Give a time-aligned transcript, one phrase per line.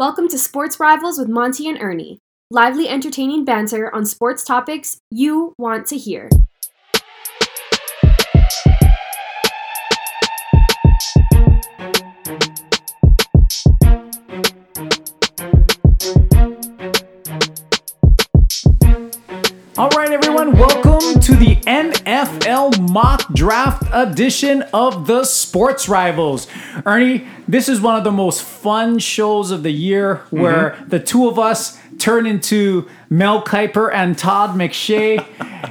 [0.00, 2.20] Welcome to Sports Rivals with Monty and Ernie.
[2.50, 6.30] Lively, entertaining banter on sports topics you want to hear.
[23.40, 26.46] Draft edition of the Sports Rivals.
[26.84, 30.88] Ernie, this is one of the most fun shows of the year where mm-hmm.
[30.90, 35.24] the two of us turn into Mel Kiper and Todd McShay,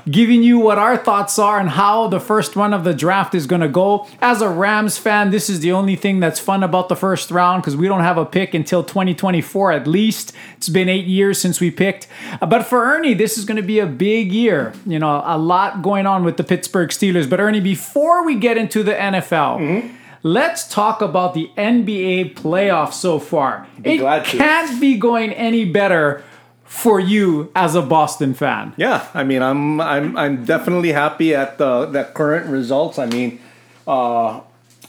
[0.11, 3.47] giving you what our thoughts are and how the first run of the draft is
[3.47, 4.07] going to go.
[4.21, 7.61] As a Rams fan, this is the only thing that's fun about the first round
[7.61, 10.33] because we don't have a pick until 2024 at least.
[10.57, 12.07] It's been eight years since we picked.
[12.39, 14.73] But for Ernie, this is going to be a big year.
[14.85, 17.29] You know, a lot going on with the Pittsburgh Steelers.
[17.29, 19.95] But Ernie, before we get into the NFL, mm-hmm.
[20.21, 23.67] Let's talk about the NBA playoffs so far.
[23.83, 26.23] it glad can't be going any better
[26.65, 28.73] for you as a Boston fan.
[28.77, 32.99] Yeah, I mean, I'm I'm I'm definitely happy at the the current results.
[32.99, 33.39] I mean,
[33.87, 34.41] uh,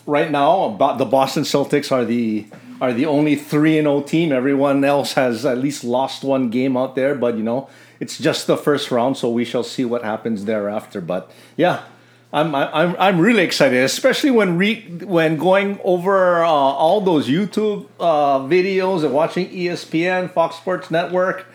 [0.04, 2.46] right now, about the Boston Celtics are the
[2.80, 4.32] are the only three and zero team.
[4.32, 7.68] Everyone else has at least lost one game out there, but you know,
[8.00, 11.00] it's just the first round, so we shall see what happens thereafter.
[11.00, 11.82] But yeah.
[12.32, 17.86] I'm, I'm, I'm really excited, especially when re, when going over uh, all those YouTube
[17.98, 21.46] uh, videos and watching ESPN, Fox Sports Network,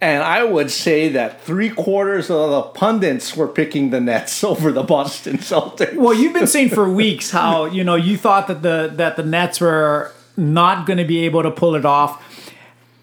[0.00, 4.70] and I would say that three quarters of the pundits were picking the Nets over
[4.70, 5.96] the Boston Celtics.
[5.96, 9.24] Well, you've been saying for weeks how you know you thought that the that the
[9.24, 12.22] Nets were not going to be able to pull it off.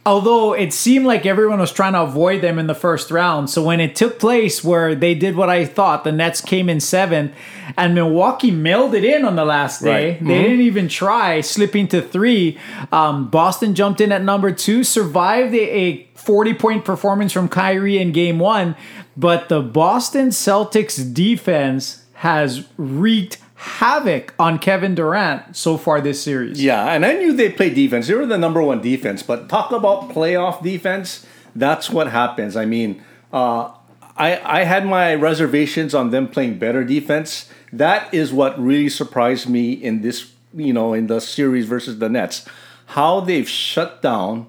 [0.06, 3.50] Although it seemed like everyone was trying to avoid them in the first round.
[3.50, 6.82] So when it took place where they did what I thought, the Nets came in
[6.82, 7.34] seventh
[7.78, 10.12] and Milwaukee mailed it in on the last day.
[10.12, 10.28] Right.
[10.28, 12.58] They didn't even try slipping to three.
[12.92, 17.98] Um, Boston jumped in at number two, survived a, a 40 point performance from Kyrie
[17.98, 18.76] in game one.
[19.16, 26.62] But the Boston Celtics defense has wreaked havoc on Kevin Durant so far this series.
[26.62, 28.08] Yeah, and I knew they played defense.
[28.08, 29.24] They were the number one defense.
[29.24, 31.26] But talk about playoff defense.
[31.56, 32.58] That's what happens.
[32.58, 33.02] I mean,
[33.32, 33.72] uh,
[34.18, 37.50] I I had my reservations on them playing better defense.
[37.72, 42.10] That is what really surprised me in this, you know, in the series versus the
[42.10, 42.46] Nets.
[42.88, 44.48] How they've shut down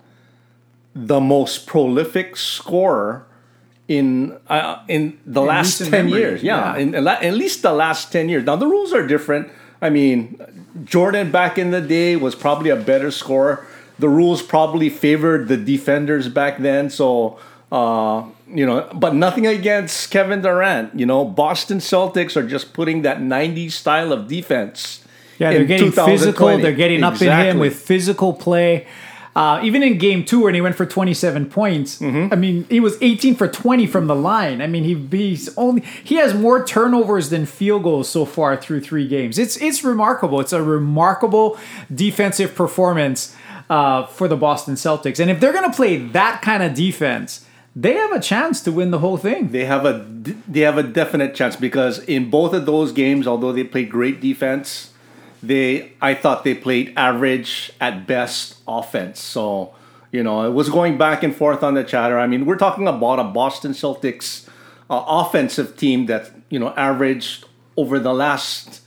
[0.92, 3.26] the most prolific scorer
[3.88, 6.42] in uh, in the last ten memory, years.
[6.42, 6.80] Yeah, yeah.
[6.80, 8.44] in, in la- at least the last ten years.
[8.44, 9.50] Now the rules are different.
[9.80, 10.40] I mean,
[10.84, 13.66] Jordan back in the day was probably a better scorer.
[13.98, 16.90] The rules probably favored the defenders back then.
[16.90, 17.38] So.
[17.72, 20.96] Uh, you know, but nothing against Kevin Durant.
[20.96, 25.04] You know, Boston Celtics are just putting that 90s style of defense.
[25.38, 26.58] Yeah, they're in getting physical.
[26.58, 28.86] They're getting up in him with physical play.
[29.36, 32.32] Uh, even in game two, when he went for 27 points, Mm-hmm.
[32.32, 34.60] I mean, he was 18 for 20 from the line.
[34.60, 38.80] I mean, he he's only he has more turnovers than field goals so far through
[38.82, 39.38] three games.
[39.38, 40.40] It's it's remarkable.
[40.40, 41.58] It's a remarkable
[41.92, 43.34] defensive performance
[43.70, 45.18] uh, for the Boston Celtics.
[45.18, 47.44] And if they're going to play that kind of defense,
[47.74, 49.50] they have a chance to win the whole thing.
[49.50, 50.06] They have a
[50.46, 54.20] they have a definite chance because in both of those games, although they played great
[54.20, 54.92] defense,
[55.46, 59.20] they I thought they played average at best offense.
[59.20, 59.74] So
[60.12, 62.18] you know it was going back and forth on the chatter.
[62.18, 64.48] I mean, we're talking about a Boston Celtics
[64.90, 67.46] uh, offensive team that you know averaged
[67.76, 68.82] over the last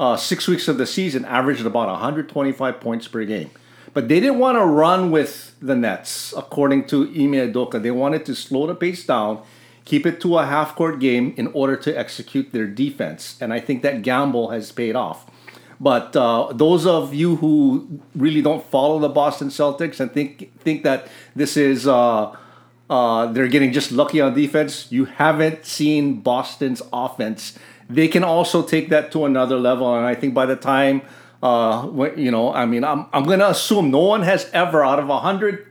[0.00, 3.50] uh, six weeks of the season averaged about 125 points per game.
[3.94, 7.80] But they didn't want to run with the Nets, according to Ime Udoka.
[7.80, 9.42] They wanted to slow the pace down,
[9.84, 13.36] keep it to a half court game in order to execute their defense.
[13.40, 15.26] And I think that gamble has paid off.
[15.82, 20.84] But uh, those of you who really don't follow the Boston Celtics and think think
[20.84, 22.36] that this is uh,
[22.88, 27.58] uh, they're getting just lucky on defense, you haven't seen Boston's offense.
[27.90, 31.02] They can also take that to another level, and I think by the time
[31.42, 35.08] uh, you know, I mean, I'm I'm gonna assume no one has ever out of
[35.08, 35.66] hundred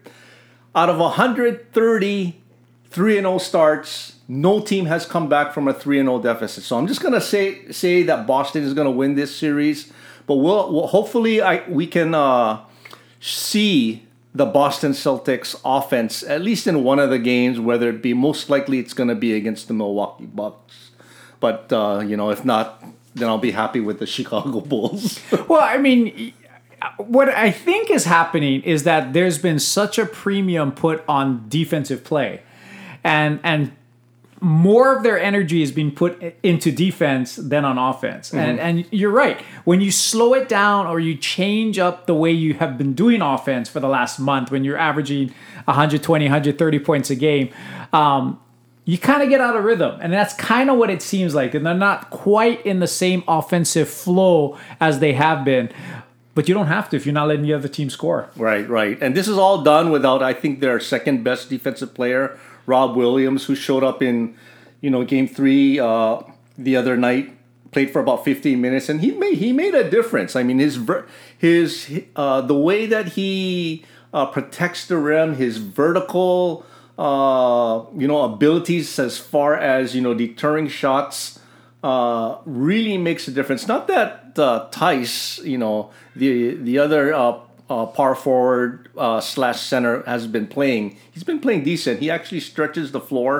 [0.75, 2.41] out of 130
[2.91, 6.65] 3 and 0 starts, no team has come back from a 3 and 0 deficit.
[6.65, 9.91] So I'm just going to say say that Boston is going to win this series,
[10.31, 12.61] but we'll, we'll hopefully I we can uh,
[13.19, 18.13] see the Boston Celtics offense at least in one of the games whether it be
[18.13, 20.91] most likely it's going to be against the Milwaukee Bucks.
[21.41, 22.81] But uh, you know, if not
[23.13, 25.19] then I'll be happy with the Chicago Bulls.
[25.49, 26.31] Well, I mean,
[26.95, 32.05] what I think is happening is that there's been such a premium put on defensive
[32.05, 32.41] play,
[33.03, 33.73] and and
[34.41, 38.29] more of their energy is being put into defense than on offense.
[38.29, 38.37] Mm-hmm.
[38.37, 39.39] And and you're right.
[39.63, 43.21] When you slow it down or you change up the way you have been doing
[43.21, 45.33] offense for the last month, when you're averaging
[45.65, 47.49] 120, 130 points a game,
[47.93, 48.39] um,
[48.85, 49.99] you kind of get out of rhythm.
[50.01, 51.53] And that's kind of what it seems like.
[51.53, 55.69] And they're not quite in the same offensive flow as they have been.
[56.33, 58.29] But you don't have to if you're not letting the other team score.
[58.35, 58.97] Right, right.
[59.01, 63.45] And this is all done without, I think, their second best defensive player, Rob Williams,
[63.45, 64.35] who showed up in,
[64.81, 66.21] you know, game three uh,
[66.57, 67.37] the other night,
[67.71, 70.35] played for about 15 minutes, and he made he made a difference.
[70.35, 70.79] I mean, his
[71.37, 76.65] his uh, the way that he uh, protects the rim, his vertical,
[76.97, 81.39] uh, you know, abilities as far as you know deterring shots
[81.83, 83.67] uh, really makes a difference.
[83.67, 87.39] Not that uh, Theis, you know, the the other uh,
[87.71, 90.97] uh, power forward uh, slash center has been playing.
[91.13, 91.99] He's been playing decent.
[92.01, 93.33] He actually stretches the floor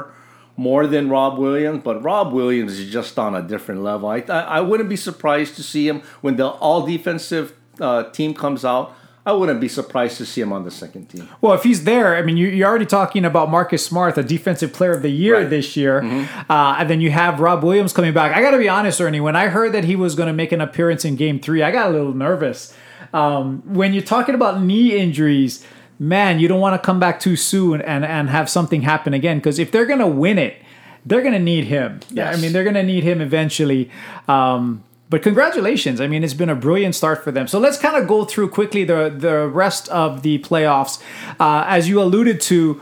[0.58, 4.08] more than Rob Williams, but Rob Williams is just on a different level.
[4.10, 8.64] I I, wouldn't be surprised to see him when the all defensive uh, team comes
[8.64, 8.86] out.
[9.24, 11.28] I wouldn't be surprised to see him on the second team.
[11.42, 14.74] Well, if he's there, I mean, you, you're already talking about Marcus Smart, the defensive
[14.74, 15.50] player of the year Right.
[15.50, 16.02] this year.
[16.50, 18.36] Uh, and then you have Rob Williams coming back.
[18.36, 20.52] I got to be honest, Ernie, when I heard that he was going to make
[20.52, 22.74] an appearance in game three, I got a little nervous.
[23.14, 25.66] Um, when you're talking about knee injuries,
[26.00, 29.38] man, you don't want to come back too soon and, and have something happen again.
[29.38, 30.62] Because if they're going to win it,
[31.06, 32.00] they're going to need him.
[32.10, 32.38] Yes.
[32.38, 33.90] I mean, they're going to need him eventually.
[34.28, 36.00] Um, but congratulations.
[36.00, 37.48] I mean, it's been a brilliant start for them.
[37.48, 41.02] So let's kind of go through quickly the, the rest of the playoffs.
[41.40, 42.82] Uh, as you alluded to,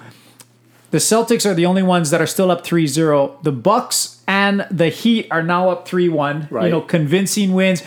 [0.91, 3.43] the Celtics are the only ones that are still up 3-0.
[3.43, 6.51] The Bucks and the Heat are now up 3-1.
[6.65, 7.83] You know, convincing wins.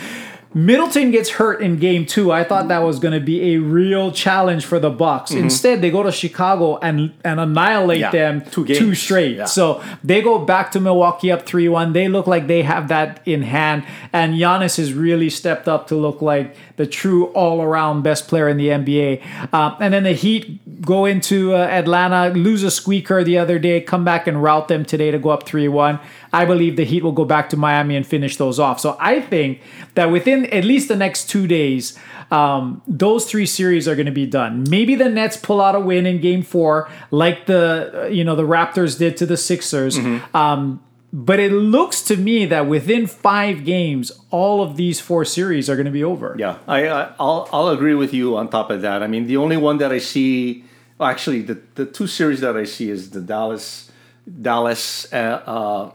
[0.54, 2.30] Middleton gets hurt in game two.
[2.30, 5.30] I thought that was going to be a real challenge for the Bucks.
[5.30, 5.44] Mm-hmm.
[5.44, 9.36] Instead, they go to Chicago and and annihilate Yeah, them two two straight.
[9.36, 9.44] Yeah.
[9.46, 11.92] So they go back to Milwaukee up 3 1.
[11.92, 13.84] They look like they have that in hand.
[14.12, 18.48] And Giannis has really stepped up to look like the true all around best player
[18.48, 19.22] in the NBA.
[19.52, 23.80] Uh, and then the Heat go into uh, Atlanta, lose a squeaker the other day,
[23.80, 26.00] come back and rout them today to go up 3 1.
[26.32, 28.80] I believe the Heat will go back to Miami and finish those off.
[28.80, 29.60] So I think
[29.94, 31.98] that within at least the next two days,
[32.30, 34.64] um, those three series are going to be done.
[34.70, 38.34] Maybe the Nets pull out a win in Game Four, like the uh, you know
[38.34, 39.98] the Raptors did to the Sixers.
[40.32, 40.82] Um,
[41.12, 45.76] but it looks to me that within five games, all of these four series are
[45.76, 46.34] going to be over.
[46.38, 49.02] Yeah, I, I I'll I'll agree with you on top of that.
[49.02, 50.64] I mean, the only one that I see,
[50.98, 53.90] well, actually, the the two series that I see is the Dallas
[54.40, 55.12] Dallas.
[55.12, 55.16] Uh,
[55.46, 55.90] uh,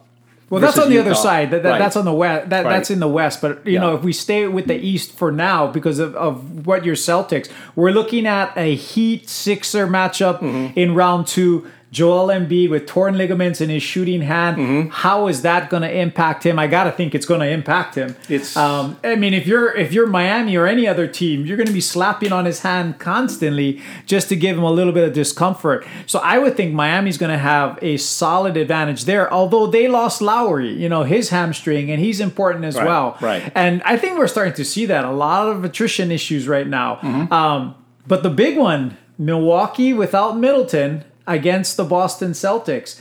[0.50, 1.52] Well, that's on the other side.
[1.52, 1.80] That, that- Right.
[1.80, 2.50] That's on the west.
[2.50, 2.74] That, Right.
[2.78, 3.42] That's in the west.
[3.42, 6.86] But you know, if we stay with the East for now, because of, of what
[6.86, 10.80] your Celtics, we're looking at a Heat Sixer matchup Mm-hmm.
[10.80, 11.66] in round two.
[11.98, 14.54] Joel Embiid with torn ligaments in his shooting hand.
[14.58, 14.90] Mm-hmm.
[15.04, 16.56] How is that going to impact him?
[16.60, 18.10] I got to think it's going to impact him.
[18.36, 21.72] It's- Um, I mean, if you're if you're Miami or any other team, you're going
[21.76, 23.70] to be slapping on his hand constantly
[24.14, 25.80] just to give him a little bit of discomfort.
[26.06, 29.26] So I would think Miami's going to have a solid advantage there.
[29.38, 33.08] Although they lost Lowry, you know, his hamstring, and he's important as Right, well.
[33.22, 33.44] right.
[33.64, 36.90] And I think we're starting to see that a lot of attrition issues right now.
[37.02, 37.34] Mm-hmm.
[37.40, 37.62] Um,
[38.12, 38.84] but the big one,
[39.18, 43.00] Milwaukee without Middleton against the Boston Celtics.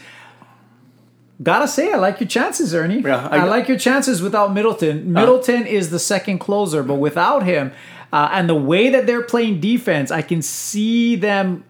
[1.42, 3.00] Gotta say, I like your chances, Ernie.
[3.00, 5.12] Yeah, I, I- like your chances without Middleton.
[5.12, 7.72] Middleton is the second closer, but without him,
[8.12, 11.64] uh, and the way that they're playing defense, I can see them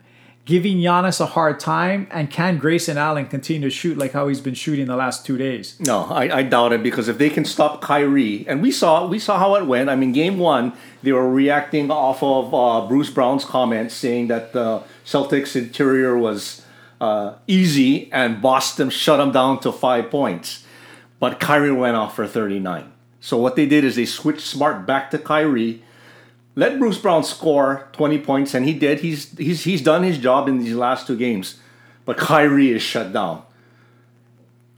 [0.45, 2.07] giving Giannis a hard time.
[2.13, 5.37] And can Grayson Allen continue to shoot like how he's been shooting the last two
[5.37, 5.75] days?
[5.81, 9.19] No, I, I doubt it because if they can stop Kyrie, and we saw we
[9.19, 9.91] saw how it went.
[9.91, 14.53] I mean, game one they were reacting off of uh, Bruce Brown's comments saying that
[14.53, 16.63] the Celtics interior was
[17.01, 20.65] uh, easy and Boston shut them down to five points,
[21.21, 22.93] but Kyrie went off for thirty nine.
[23.21, 25.83] So what they did is they switched Smart back to Kyrie.
[26.55, 29.01] Let Bruce Brown score 20 points, and he did.
[29.01, 31.61] He's he's he's done his job in these last two games.
[32.05, 33.43] But Kyrie is shut down.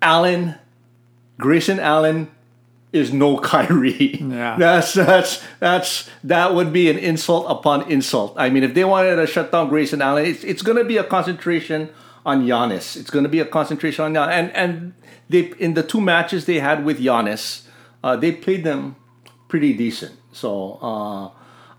[0.00, 0.54] Allen,
[1.38, 2.30] Grayson Allen
[2.92, 4.18] is no Kyrie.
[4.18, 4.57] Yeah.
[4.59, 8.35] That's that's that's that would be an insult upon insult.
[8.37, 10.97] I mean, if they wanted to shut down Grayson Allen, it's it's going to be
[10.97, 11.90] a concentration
[12.25, 12.97] on Giannis.
[12.97, 14.33] It's going to be a concentration on Giannis.
[14.33, 14.95] And and
[15.28, 17.66] they in the two matches they had with Giannis,
[18.02, 18.97] uh, they played them
[19.49, 20.14] pretty decent.
[20.33, 20.78] So.
[20.80, 21.30] Uh,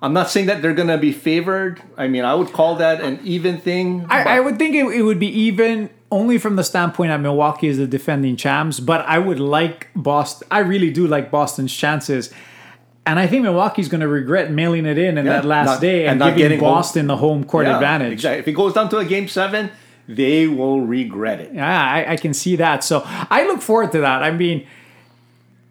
[0.02, 1.82] I'm not saying that they're gonna be favored.
[1.98, 4.06] I mean, I would call that an even thing.
[4.10, 7.68] I, I would think it, it would be even only from the standpoint that Milwaukee
[7.68, 10.48] is the defending champs, but I would like Boston.
[10.50, 12.32] I really do like Boston's chances.
[13.06, 15.82] And I think Milwaukee's going to regret mailing it in in Yeah, that last not-
[15.82, 16.70] day and, and not giving getting home.
[16.70, 18.14] Boston the home court Yeah, advantage.
[18.14, 18.40] Exactly.
[18.40, 19.72] If it goes down to a game seven,
[20.08, 21.54] they will regret it.
[21.54, 22.84] Yeah, I, I can see that.
[22.84, 24.22] So I look forward to that.
[24.24, 24.66] I mean,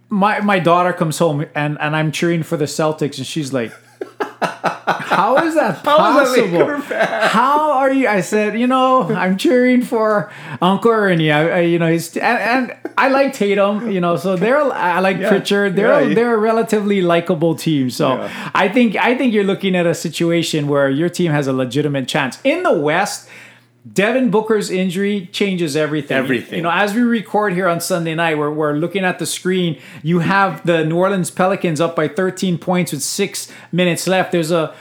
[0.09, 3.73] my my daughter comes home and and I'm cheering for the Celtics, and she's like.
[4.41, 6.79] How is that How is that possible?
[6.97, 7.31] mad?
[7.31, 8.09] How are you?
[8.09, 10.31] I said, you know, I'm cheering for
[10.63, 11.31] Uncle Ernie.
[11.33, 13.91] I, I you know, he's and, and I like Tatum.
[13.91, 15.77] You know, so they're I like Yeah, Pritchard.
[15.77, 16.15] They're yeah.
[16.15, 17.91] they're a relatively likable team.
[17.91, 18.51] So Yeah.
[18.55, 22.07] I think I think you're looking at a situation where your team has a legitimate
[22.09, 23.29] chance in the West.
[23.93, 26.17] Devin Booker's injury changes everything.
[26.17, 26.57] Everything.
[26.59, 29.79] You know, as we record here on Sunday night, we're, we're looking at the screen.
[30.03, 34.33] You have the New Orleans Pelicans up by 13 points with six minutes left.
[34.33, 34.75] There's a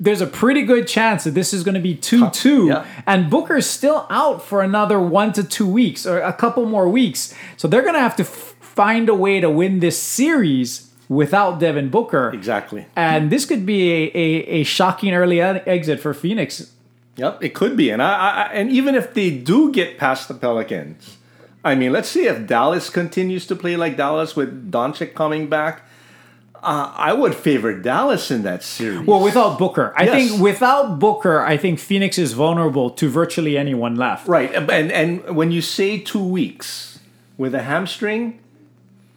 [0.00, 2.84] there's a pretty good chance that this is going to be 2-2 Yeah.
[3.06, 7.32] and Booker's still out for another 1 to 2 weeks or a couple more weeks.
[7.56, 11.60] So they're going to have to f- find a way to win this series without
[11.60, 12.30] Devin Booker.
[12.34, 12.86] Exactly.
[12.96, 14.26] And this could be a, a,
[14.60, 16.72] a shocking early exit for Phoenix.
[17.16, 20.34] Yep, it could be, and I, I and even if they do get past the
[20.34, 21.16] Pelicans,
[21.64, 25.82] I mean, let's see if Dallas continues to play like Dallas with Doncic coming back.
[26.62, 29.06] Uh, I would favor Dallas in that series.
[29.06, 30.14] Well, without Booker, I Yes.
[30.30, 34.26] think without Booker, I think Phoenix is vulnerable to virtually anyone left.
[34.26, 36.98] right, and and when you say two weeks
[37.36, 38.40] with a hamstring,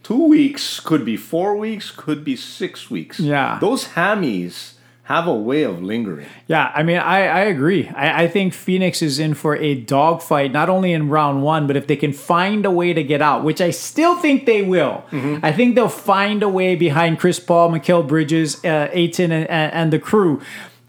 [0.03, 3.19] two weeks could be four weeks, could be six weeks.
[3.19, 3.57] Yeah.
[3.61, 4.73] those hammies
[5.07, 6.27] have a way of lingering.
[6.47, 7.87] Yeah, I mean, I, I agree.
[7.87, 11.77] I, I think Phoenix is in for a dogfight, not only in round one, but
[11.77, 15.05] if they can find a way to get out, which I still think they will.
[15.41, 19.73] I think they'll find a way behind Chris Paul, Mikal Bridges, uh, Ayton, and, and,
[19.73, 20.41] and the crew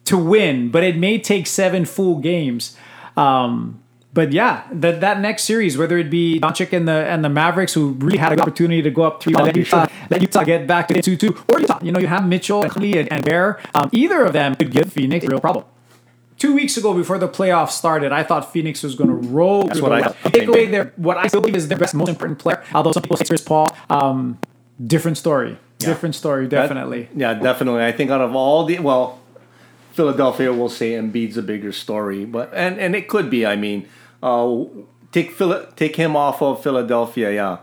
[0.07, 2.77] to win, but it may take seven full games.
[3.17, 3.81] Um,
[4.19, 7.73] but yeah, that that next series, whether it be Doncic and the and the Mavericks,
[7.73, 10.89] who really had an opportunity to go up three, let Utah, let Utah get back
[10.89, 13.61] to two two, or Utah, you know, you have Mitchell and Lee and, and Bear.
[13.77, 15.67] Um, either of them could give Phoenix a real problem.
[16.37, 19.69] Two weeks ago, before the playoffs started, I thought Phoenix was going to roll.
[19.69, 20.33] That's what I thought.
[20.33, 22.61] take away their what I still believe is their best, most important player.
[22.75, 24.37] Although some people say Chris Paul, um,
[24.85, 27.09] different story, different story, definitely.
[27.15, 27.85] Yeah, definitely.
[27.85, 29.21] I think out of all the well,
[29.93, 33.45] Philadelphia will say Embiid's a bigger story, but and and it could be.
[33.45, 33.89] I mean,
[34.23, 34.65] uh,
[35.13, 37.33] take Phil, take him off of Philadelphia.
[37.33, 37.59] Yeah,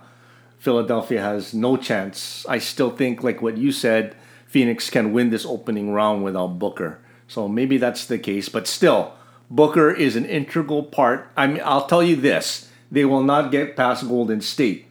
[0.58, 2.46] Philadelphia has no chance.
[2.48, 4.16] I still think, like what you said,
[4.48, 7.00] Phoenix can win this opening round without Booker.
[7.28, 9.14] So maybe that's the case, but still,
[9.50, 11.30] Booker is an integral part.
[11.36, 14.85] I mean, I'll tell you this: they will not get past Golden State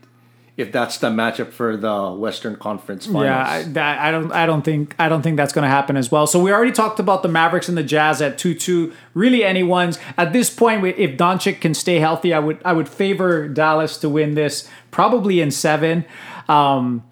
[0.56, 3.24] if that's the matchup for the Western Conference Finals.
[3.24, 4.30] Yeah, I, that, I don't.
[4.30, 4.94] I don't think.
[4.98, 6.26] I don't think that's going to happen as well.
[6.26, 8.92] So we already talked about the Mavericks and the Jazz at two two.
[9.14, 10.84] Really, anyone's at this point.
[10.84, 12.60] If Doncic can stay healthy, I would.
[12.64, 16.04] I would favor Dallas to win this, probably in seven.
[16.48, 17.02] Um,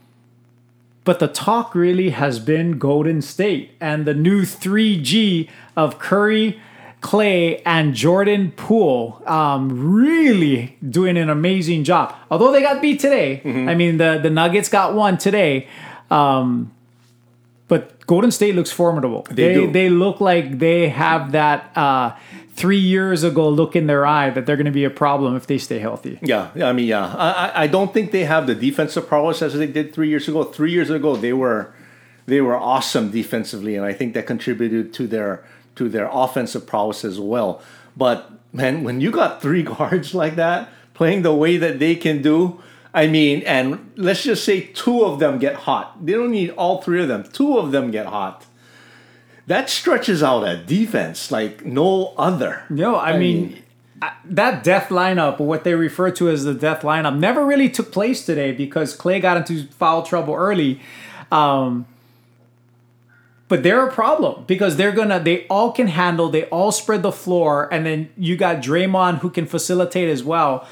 [1.05, 6.61] but the talk really has been Golden State and the new 3G of Curry,
[7.03, 12.15] Clay, and Jordan Poole um, really doing an amazing job.
[12.31, 15.69] Although they got beat today, I mean, the, the Nuggets got one today.
[16.11, 16.73] Um,
[17.69, 19.27] but Golden State looks formidable.
[19.31, 22.15] They they, they look like they have that uh,
[22.55, 25.47] three years ago look in their eye that they're going to be a problem if
[25.47, 26.19] they stay healthy.
[26.23, 27.07] Yeah, yeah, I mean, yeah.
[27.17, 30.29] I, I- I don't think they have the defensive prowess as they did three years
[30.29, 30.45] ago.
[30.45, 31.73] Three years ago, they were
[32.27, 35.43] they were awesome defensively, and I think that contributed to their
[35.77, 37.61] to their offensive prowess as well.
[37.97, 42.23] But man, when you got three guards like that playing the way that they can
[42.23, 42.63] do,
[42.95, 46.05] I mean, and let's just say two of them get hot.
[46.05, 47.25] They don't need all three of them.
[47.33, 48.45] Two of them get hot.
[49.47, 52.63] That stretches out a defense like no other.
[52.71, 53.63] No, I, mean,
[54.01, 57.69] I- that death lineup, or what they refer to as the death lineup, never really
[57.69, 60.81] took place today because Clay got into foul trouble early.
[61.33, 61.87] Um,
[63.53, 67.13] but they're a problem because they're gonna, they all can handle, they all spread the
[67.13, 70.67] floor, and then you got Draymond who can facilitate as well.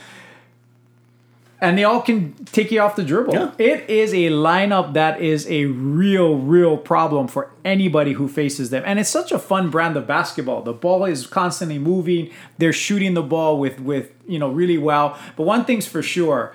[1.60, 3.34] And they all can take you off the dribble.
[3.34, 3.50] Yeah.
[3.58, 8.82] It is a lineup that is a real, real problem for anybody who faces them.
[8.86, 10.62] And it's such a fun brand of basketball.
[10.62, 12.30] The ball is constantly moving.
[12.56, 15.18] They're shooting the ball with, with you know, really well.
[15.36, 16.54] But one thing's for sure,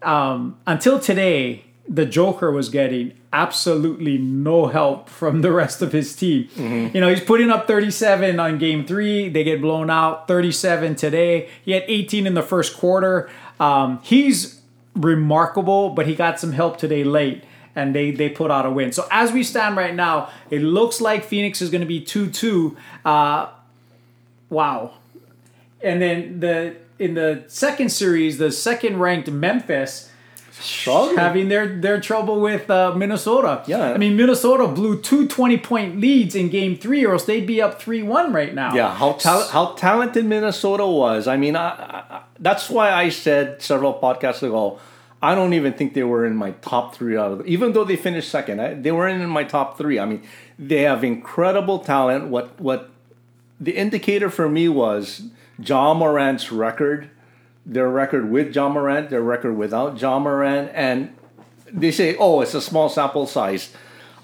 [0.00, 6.14] um, until today, the Joker was getting absolutely no help from the rest of his
[6.14, 6.48] team.
[6.94, 9.28] You know, he's putting up 37 on game three.
[9.28, 11.48] They get blown out 37 today.
[11.64, 13.30] He had 18 in the first quarter.
[13.58, 14.60] Um, he's
[14.94, 17.44] remarkable, but he got some help today late.
[17.74, 18.92] And they, they put out a win.
[18.92, 22.28] So as we stand right now, it looks like Phoenix is going to be 2
[22.30, 22.76] 2.
[23.04, 23.48] Uh,
[24.50, 24.94] wow.
[25.80, 30.07] And then the in the second series, the second ranked Memphis
[30.60, 31.16] Struggling.
[31.16, 33.62] having their their trouble with uh, Minnesota.
[33.66, 33.92] Yeah.
[33.92, 37.60] I mean Minnesota blew two 20 point leads in game three, or else they'd be
[37.62, 38.74] up three one right now.
[38.74, 41.26] Yeah, how tal- how talented Minnesota was.
[41.28, 44.78] I mean, I, I, that's why I said several podcasts ago.
[45.20, 47.82] I don't even think they were in my top three out of the, even though
[47.84, 48.60] they finished second.
[48.60, 49.98] I, they weren't in my top three.
[49.98, 50.22] I mean,
[50.58, 52.28] they have incredible talent.
[52.28, 52.90] What what
[53.60, 55.22] the indicator for me was
[55.60, 57.10] Ja Morant's record,
[57.68, 61.14] their record with Ja Morant, their record without Ja Morant, and
[61.70, 63.72] they say, oh, it's a small sample size.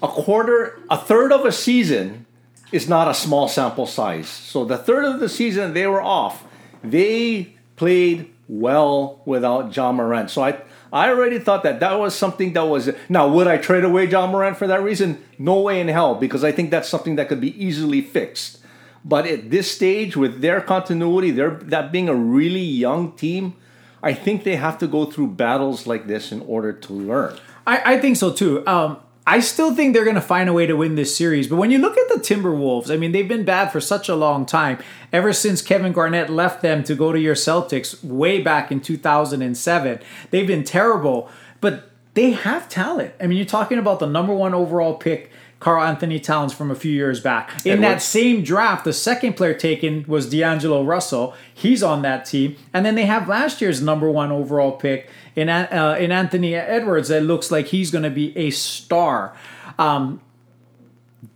[0.01, 2.25] A quarter, a third of a season
[2.71, 4.27] is not a small sample size.
[4.27, 6.43] So the third of the season they were off.
[6.83, 10.29] They played well without Ja Morant.
[10.31, 10.61] So I
[10.91, 14.27] I already thought that that was something that was now would I trade away Ja
[14.27, 15.23] Morant for that reason?
[15.37, 18.59] No way in hell because I think that's something that could be easily fixed.
[19.07, 23.53] But at this stage with their continuity, their that being a really young team,
[24.01, 27.37] I think they have to go through battles like this in order to learn.
[27.67, 28.65] I, I think so too.
[28.67, 28.97] Um,
[29.27, 31.47] I still think they're going to find a way to win this series.
[31.47, 34.15] But when you look at the Timberwolves, I mean, they've been bad for such a
[34.15, 34.77] long time.
[35.11, 39.99] Ever since Kevin Garnett left them to go to your Celtics way back in 2007,
[40.29, 41.29] they've been terrible.
[41.59, 43.13] But they have talent.
[43.19, 45.31] I mean, you're talking about the number one overall pick,
[45.65, 47.65] Karl-Anthony Towns, from a few years back.
[47.65, 51.33] In that same draft, the second player taken was D'Angelo Russell.
[51.51, 52.55] He's on that team.
[52.71, 57.07] And then they have last year's number one overall pick in, uh, in Anthony Edwards
[57.07, 59.35] that looks like he's going to be a star.
[59.79, 60.21] Um,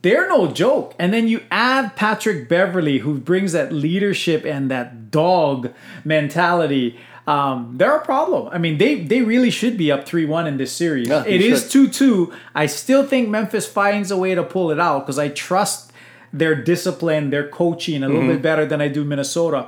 [0.03, 0.93] they're no joke.
[0.99, 5.73] And then you add Patrick Beverley, who brings that leadership and that dog
[6.05, 6.99] mentality.
[7.29, 8.49] Um, they're a problem.
[8.51, 11.07] I mean, they they really should be up three one in this series.
[11.07, 12.33] Yeah, it is two two.
[12.55, 15.91] I still think Memphis finds a way to pull it out because I trust
[16.33, 18.31] their discipline, their coaching a little Mm-hmm.
[18.33, 19.67] bit better than I do Minnesota.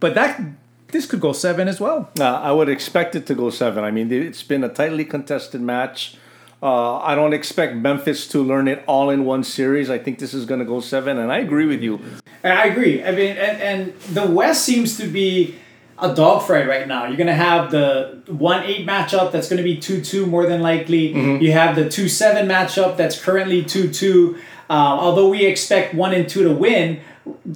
[0.00, 0.40] But that
[0.88, 2.10] this could go seven as well.
[2.18, 3.84] Uh, I would expect it to go seven.
[3.84, 6.16] I mean, it's been a tightly contested match.
[6.62, 9.90] Uh, I don't expect Memphis to learn it all in one series.
[9.90, 12.00] I think this is going to go seven, and I agree with you.
[12.42, 13.04] I agree.
[13.04, 13.80] I mean, and, and
[14.14, 15.54] the West seems to be
[15.98, 17.06] a dogfight right now.
[17.06, 20.46] You're going to have the 1 8 matchup that's going to be 2 2 more
[20.46, 21.12] than likely.
[21.42, 24.36] You have the 2 7 matchup that's currently 2 2.
[24.68, 27.00] Um, although we expect 1 and 2 to win,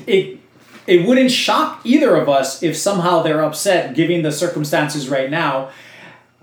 [0.06, 0.38] it
[0.86, 5.70] it wouldn't shock either of us if somehow they're upset given the circumstances right now.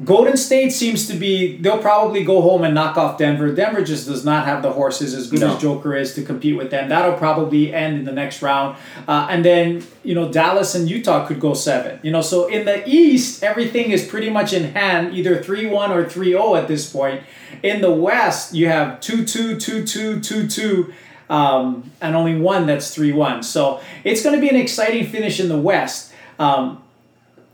[0.06, 3.52] Golden State seems to be, they'll probably go home and knock off Denver.
[3.52, 5.56] Denver just does not have the horses as good No.
[5.56, 6.88] as Joker is to compete with them.
[6.88, 8.78] That'll probably end in the next round.
[9.08, 12.00] Uh, and then, you know, Dallas and Utah could go seven.
[12.04, 15.92] You know, so in the East, everything is pretty much in hand, either 3 1
[15.92, 17.24] or 3 0 at this point.
[17.64, 20.94] In the West, you have 2 2, 2 2, 2 2.
[21.30, 23.42] Um, and only one that's 3 1.
[23.42, 26.14] So it's going to be an exciting finish in the West.
[26.38, 26.84] Um,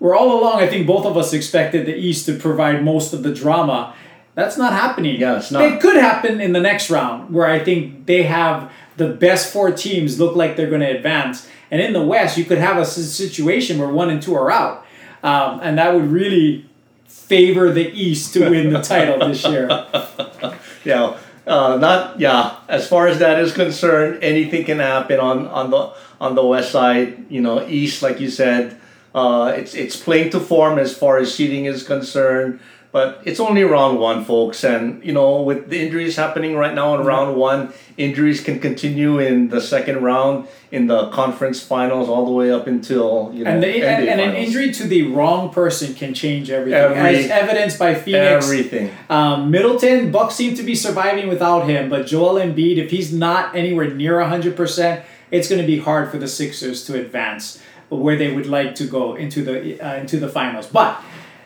[0.03, 3.23] where all along I think both of us expected the East to provide most of
[3.23, 3.95] the drama.
[4.35, 5.17] That's not happening.
[5.17, 5.63] Yeah, it's not.
[5.63, 9.71] It could happen in the next round where I think they have the best four
[9.71, 11.47] teams look like they're going to advance.
[11.71, 14.85] And in the West, you could have a situation where one and two are out.
[15.23, 16.69] Um, and that would really
[17.05, 19.69] favor the East to win the title this year.
[20.83, 22.57] Yeah, uh, not yeah.
[22.67, 26.71] As far as that is concerned, anything can happen on on the on the west
[26.71, 27.25] side.
[27.29, 28.77] You know, east, like you said,
[29.13, 32.59] uh, it's it's playing to form as far as seeding is concerned.
[32.91, 36.93] But it's only round one, folks, and you know, with the injuries happening right now
[36.93, 42.23] in round one, injuries can continue in the second round, in the conference finals, all
[42.23, 45.49] the way up until you know, And, the, and, and an injury to the wrong
[45.51, 48.45] person can change everything, Every- as evidenced by Phoenix.
[48.45, 48.91] everything.
[49.09, 53.55] Um, Middleton, Bucks seem to be surviving without him, but Joel Embiid, if he's not
[53.55, 57.59] anywhere near 100%, it's going to be hard for the Sixers to advance
[57.99, 60.67] where they would like to go into the uh, into the finals.
[60.67, 61.01] But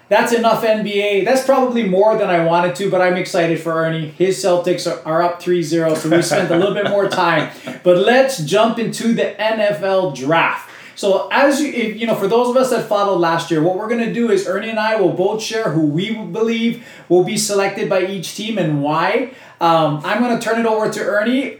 [0.09, 1.25] that's enough NBA.
[1.25, 4.07] That's probably more than I wanted to, but I'm excited for Ernie.
[4.07, 7.51] His Celtics are, are up 3-0, so we spent a little bit more time.
[7.83, 10.69] But let's jump into the NFL draft.
[10.95, 13.77] So as you if, you know, for those of us that followed last year, what
[13.77, 17.37] we're gonna do is Ernie and I will both share who we believe will be
[17.37, 19.31] selected by each team and why.
[19.61, 21.59] Um, I'm gonna turn it over to Ernie.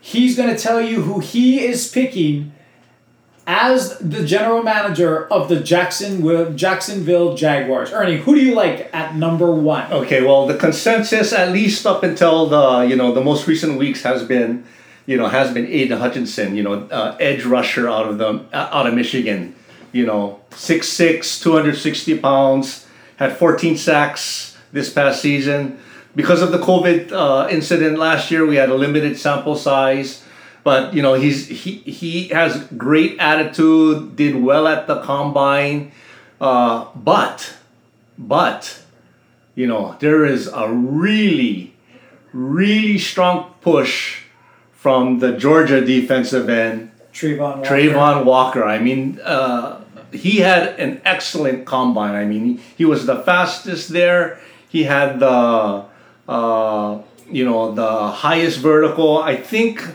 [0.00, 2.53] He's gonna tell you who he is picking
[3.46, 6.54] as the general manager of the Jacksonville
[7.34, 7.92] Jaguars.
[7.92, 9.92] Ernie, who do you like at number one?
[9.92, 14.02] Okay, well, the consensus, at least up until the you know the most recent weeks,
[14.02, 14.64] has been,
[15.06, 18.70] you know, has been Aidan Hutchinson, you know, uh, edge rusher out of the uh,
[18.72, 19.54] out of Michigan,
[19.92, 25.78] you know, 6'6", 260 pounds, had 14 sacks this past season.
[26.16, 30.23] Because of the COVID uh, incident last year, we had a limited sample size,
[30.64, 35.92] but you know he's he he has great attitude, did well at the combine,
[36.40, 37.54] uh, but
[38.18, 38.80] but
[39.54, 41.74] you know, there is a really,
[42.32, 44.22] really strong push
[44.72, 47.68] from the Georgia defensive end, Travon Walker.
[47.68, 48.64] Travon Walker.
[48.64, 49.80] I mean, uh,
[50.12, 52.14] he had an excellent combine.
[52.14, 54.40] I mean, he, he was the fastest there.
[54.68, 55.84] He had the,
[56.28, 56.98] uh,
[57.30, 59.18] you know, the highest vertical.
[59.18, 59.86] I think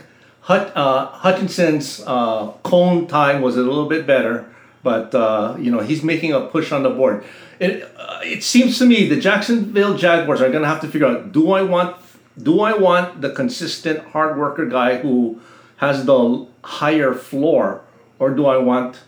[0.50, 5.78] Hut, uh, Hutchinson's uh, cone time was a little bit better, but uh, you know
[5.78, 7.22] he's making a push on the board.
[7.60, 11.06] It uh, it seems to me the Jacksonville Jaguars are going to have to figure
[11.06, 11.94] out: Do I want
[12.36, 15.40] do I want the consistent hard worker guy who
[15.76, 17.82] has the higher floor,
[18.18, 19.02] or do I want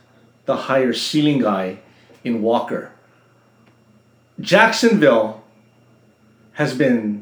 [0.46, 1.78] the higher ceiling guy
[2.22, 2.92] in Walker?
[4.38, 5.42] Jacksonville
[6.52, 7.21] has been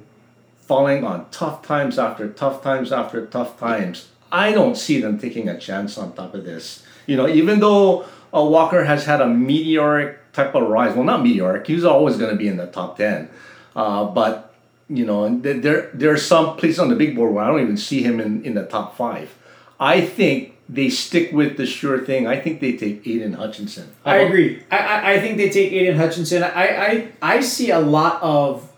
[0.71, 4.07] falling on tough times after tough times after tough times.
[4.31, 6.87] I don't see them taking a chance on top of this.
[7.09, 8.03] You know, even though
[8.33, 12.31] uh, Walker has had a meteoric type of rise, well, not meteoric, he's always going
[12.31, 13.29] to be in the top 10.
[13.75, 14.55] Uh, but,
[14.89, 17.77] you know, there, there are some places on the big board where I don't even
[17.77, 19.37] see him in, in the top five.
[19.81, 22.29] I think they stick with the sure thing.
[22.29, 23.91] I think they take Aidan Hutchinson.
[24.05, 24.63] I agree.
[24.71, 26.45] I, I, I think they take Aidan Hutchinson.
[26.45, 28.70] I, I, I see a lot of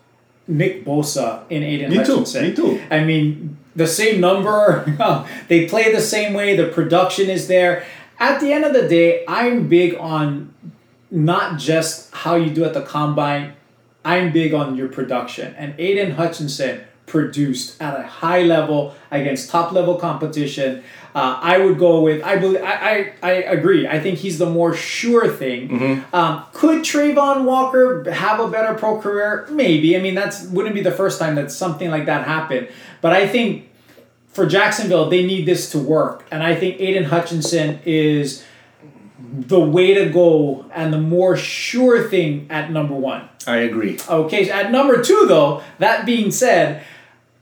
[0.56, 2.42] Nick Bosa in Aidan Me too, Hutchinson.
[2.44, 2.82] me too.
[2.90, 4.84] I mean, the same number.
[5.48, 6.56] they play the same way.
[6.56, 7.84] The production is there.
[8.18, 10.54] At the end of the day, I'm big on
[11.10, 13.54] not just how you do at the combine.
[14.04, 15.54] I'm big on your production.
[15.56, 20.82] And Aidan Hutchinson produced at a high level against top level competition.
[21.14, 23.86] Uh, I would go with I believe I, I, I agree.
[23.86, 25.68] I think he's the more sure thing.
[25.68, 26.16] Mm-hmm.
[26.16, 29.46] Um, could Travon Walker have a better pro career?
[29.50, 29.94] Maybe.
[29.94, 32.68] I mean, that's wouldn't be the first time that something like that happened.
[33.02, 33.68] But I think
[34.28, 38.42] for Jacksonville, they need this to work, and I think Aidan Hutchinson is
[39.32, 43.28] the way to go and the more sure thing at number one.
[43.46, 43.98] I agree.
[44.08, 46.82] Okay, so at number two, though, that being said,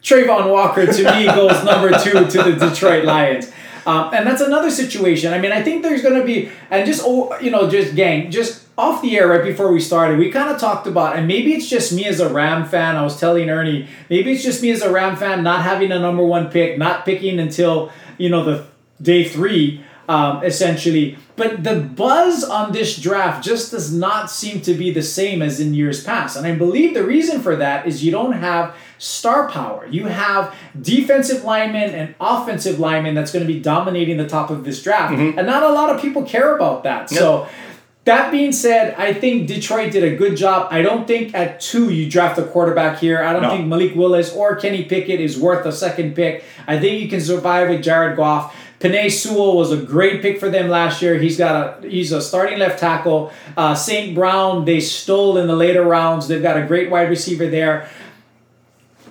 [0.03, 3.51] Travon Walker to me goes number two to the Detroit Lions.
[3.87, 5.33] Um, and that's another situation.
[5.33, 8.67] I mean, I think there's going to be, and just, you know, just gang, just
[8.77, 11.69] off the air right before we started, we kind of talked about, and maybe it's
[11.69, 12.97] just me as a Ram fan.
[12.97, 15.99] I was telling Ernie, maybe it's just me as a Ram fan not having a
[15.99, 18.67] number one pick, not picking until, you know, the
[19.01, 21.17] day three, um, essentially.
[21.37, 25.61] But the buzz on this draft just does not seem to be the same as
[25.61, 26.37] in years past.
[26.37, 29.87] And I believe the reason for that is you don't have star power.
[29.91, 34.63] You have defensive linemen and offensive linemen that's going to be dominating the top of
[34.63, 35.15] this draft.
[35.15, 37.09] And not a lot of people care about that.
[37.11, 37.49] So
[38.05, 40.69] that being said, I think Detroit did a good job.
[40.71, 43.23] I don't think at two you draft a quarterback here.
[43.25, 43.51] I don't No.
[43.51, 46.45] think Malik Willis or Kenny Pickett is worth a second pick.
[46.69, 48.55] I think you can survive with Jared Goff.
[48.81, 51.19] Penei Sewell was a great pick for them last year.
[51.19, 53.31] He's got a he's a starting left tackle.
[53.55, 54.15] Uh, St.
[54.15, 56.29] Brown they stole in the later rounds.
[56.29, 57.89] They've got a great wide receiver there.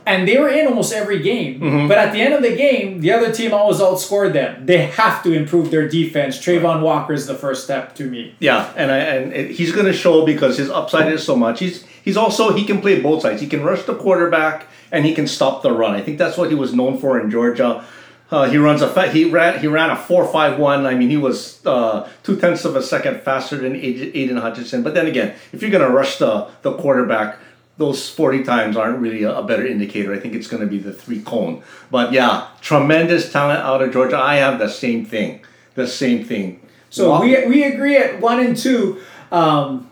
[0.09, 1.59] And they were in almost every game.
[1.59, 1.87] Mm-hmm.
[1.87, 4.65] But at the end of the game, the other team always outscored them.
[4.65, 6.39] They have to improve their defense.
[6.43, 8.35] Travon Walker is the first step to me.
[8.39, 11.59] Yeah, and I, and he's going to show because his upside is so much.
[11.59, 13.39] He's he's also he can play both sides.
[13.39, 15.93] He can rush the quarterback and he can stop the run.
[15.93, 17.85] I think that's what he was known for in Georgia.
[18.31, 20.85] Uh, he runs a fa- he ran he ran a four five one.
[20.85, 24.83] I mean, he was uh, two tenths of a second faster than Aidan Aidan Hutchinson.
[24.83, 27.39] But then again, if you're going to rush the the quarterback,
[27.79, 30.13] those forty times aren't really a, better indicator.
[30.13, 31.63] I think it's going to be the three cone.
[31.89, 34.17] But yeah, tremendous talent out of Georgia.
[34.19, 35.41] I have the same thing.
[35.75, 36.59] The same thing.
[36.89, 38.99] So Wa- we, we agree at one and two.
[39.31, 39.89] Um,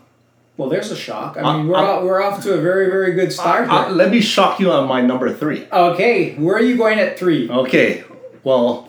[0.58, 1.36] well, there's a shock.
[1.38, 3.86] I mean, Uh, we're, uh, off, we're off to a very, very good start Uh,
[3.86, 3.94] here.
[3.94, 5.66] let me shock you on my number three.
[5.72, 7.48] Okay, where are you going at three?
[7.48, 8.04] Okay,
[8.44, 8.88] well,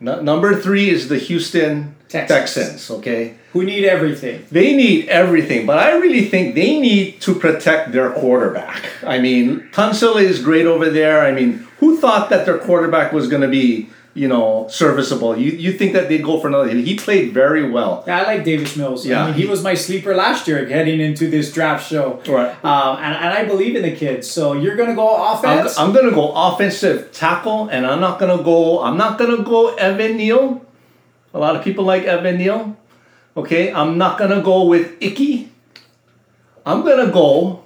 [0.00, 2.54] n- number three is the Houston Texans.
[2.54, 2.90] Texans.
[2.90, 4.44] Okay, Who need everything?
[4.50, 8.82] they need everything, but I really think they need to protect their quarterback.
[9.04, 11.20] I mean, Tunsil is great over there.
[11.24, 15.36] I mean, who thought that their quarterback was going to be, you know, serviceable?
[15.38, 16.68] You you think that they'd go for another?
[16.70, 18.02] He played very well.
[18.06, 19.04] Yeah, I like Davis Mills.
[19.06, 22.20] Yeah, I mean, he, was my sleeper last year heading into this draft show.
[22.26, 22.50] Right.
[22.64, 24.28] Um, and, and I believe in the kids.
[24.30, 25.78] So you're going to go I'm, offense?
[25.78, 28.82] I'm gonna go offensive tackle, and I'm not gonna go.
[28.82, 30.64] I'm not gonna go Evan Neal.
[31.34, 32.76] A lot of people like Evan Neal.
[33.36, 35.50] Okay, I'm not gonna go with Ickey.
[36.66, 37.64] I'm gonna go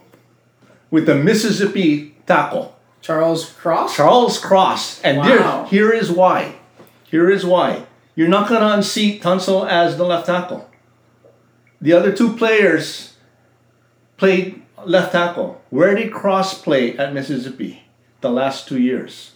[0.90, 3.96] with the Mississippi tackle, Charles Cross?
[3.96, 5.24] Charles Cross, and Wow.
[5.24, 6.56] there, here is why.
[7.04, 7.84] Here is why.
[8.14, 10.68] You're not gonna unseat Tunsil as the left tackle.
[11.80, 13.14] The other two players
[14.18, 15.60] played left tackle.
[15.70, 17.84] Where did Cross play at Mississippi
[18.20, 19.32] the last two years?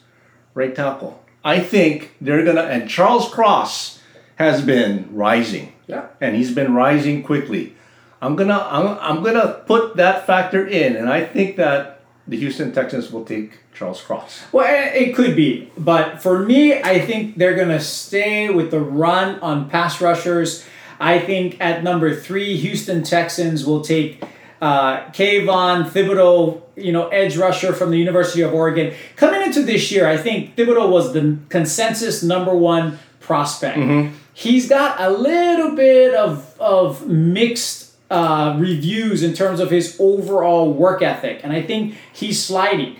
[0.55, 1.23] Right tackle.
[1.45, 3.96] I think they're gonna and Charles Cross
[4.37, 5.72] has been rising.
[5.87, 6.07] Yeah.
[6.20, 7.75] And he's been rising quickly.
[8.22, 12.72] I'm gonna I'm, I'm gonna put that factor in, and I think that the Houston
[12.72, 14.44] Texans will take Charles Cross.
[14.53, 19.38] Well, it could be, but for me, I think they're gonna stay with the run
[19.40, 20.64] on pass rushers.
[20.99, 24.25] I think at number three, Houston Texans will take
[24.62, 28.94] uh, Kayvon Thibodeaux, you know, edge rusher from the University of Oregon.
[29.16, 33.77] Coming into this year, I think Thibodeaux was the consensus number one prospect.
[34.38, 40.70] He's got a little bit of of mixed uh, reviews in terms of his overall
[40.75, 42.96] work ethic, and I think he's sliding.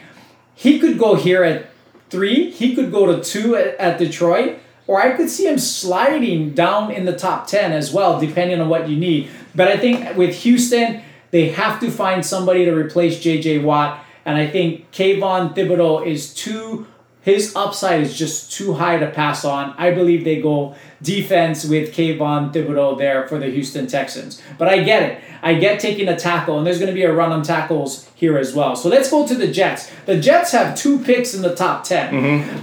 [0.55, 1.69] He could go here at
[2.09, 2.51] three.
[2.51, 6.91] He could go to two at, at Detroit, or I could see him sliding down
[6.91, 9.29] in the top ten as well, depending on what you need.
[9.55, 13.59] But I think with Houston, they have to find somebody to replace J.J.
[13.59, 16.87] Watt, and I think Kayvon Thibodeaux is too.
[17.27, 19.75] His upside is just too high to pass on.
[19.77, 24.41] I believe they go defense with Kayvon Thibodeaux there for the Houston Texans.
[24.59, 25.21] But I get it.
[25.43, 28.39] I get taking a tackle, and there's going to be a run on tackles here
[28.39, 28.77] as well.
[28.77, 29.91] So let's go to the Jets.
[30.07, 32.15] The Jets have two picks in the top 10.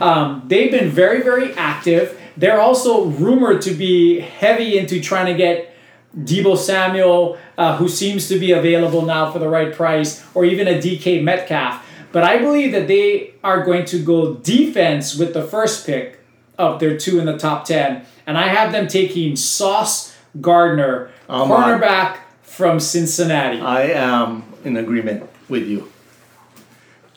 [0.02, 2.18] Um, they've been very, very active.
[2.38, 5.76] They're also rumored to be heavy into trying to get
[6.18, 10.70] Deebo Samuel, uh, who seems to be available now for the right price, or even
[10.70, 11.83] a DK Metcalf.
[12.14, 16.20] But I believe that they are going to go defense with the first pick
[16.60, 18.06] of their two in the top 10.
[18.28, 21.82] And I have them taking Sauce Gardner, Ahmad.
[21.82, 23.60] cornerback from Cincinnati.
[23.60, 25.92] I am in agreement with you.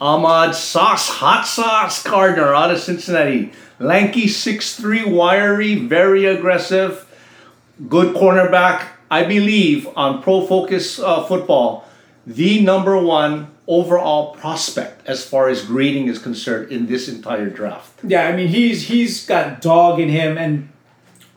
[0.00, 3.52] Ahmad Sauce, Hot Sauce Gardner out of Cincinnati.
[3.78, 7.06] Lanky, 6'3, wiry, very aggressive,
[7.86, 8.86] good cornerback.
[9.10, 11.86] I believe on Pro Focus uh, Football,
[12.26, 18.00] the number one overall prospect as far as grading is concerned in this entire draft.
[18.04, 20.68] Yeah, I mean he's he's got dog in him, and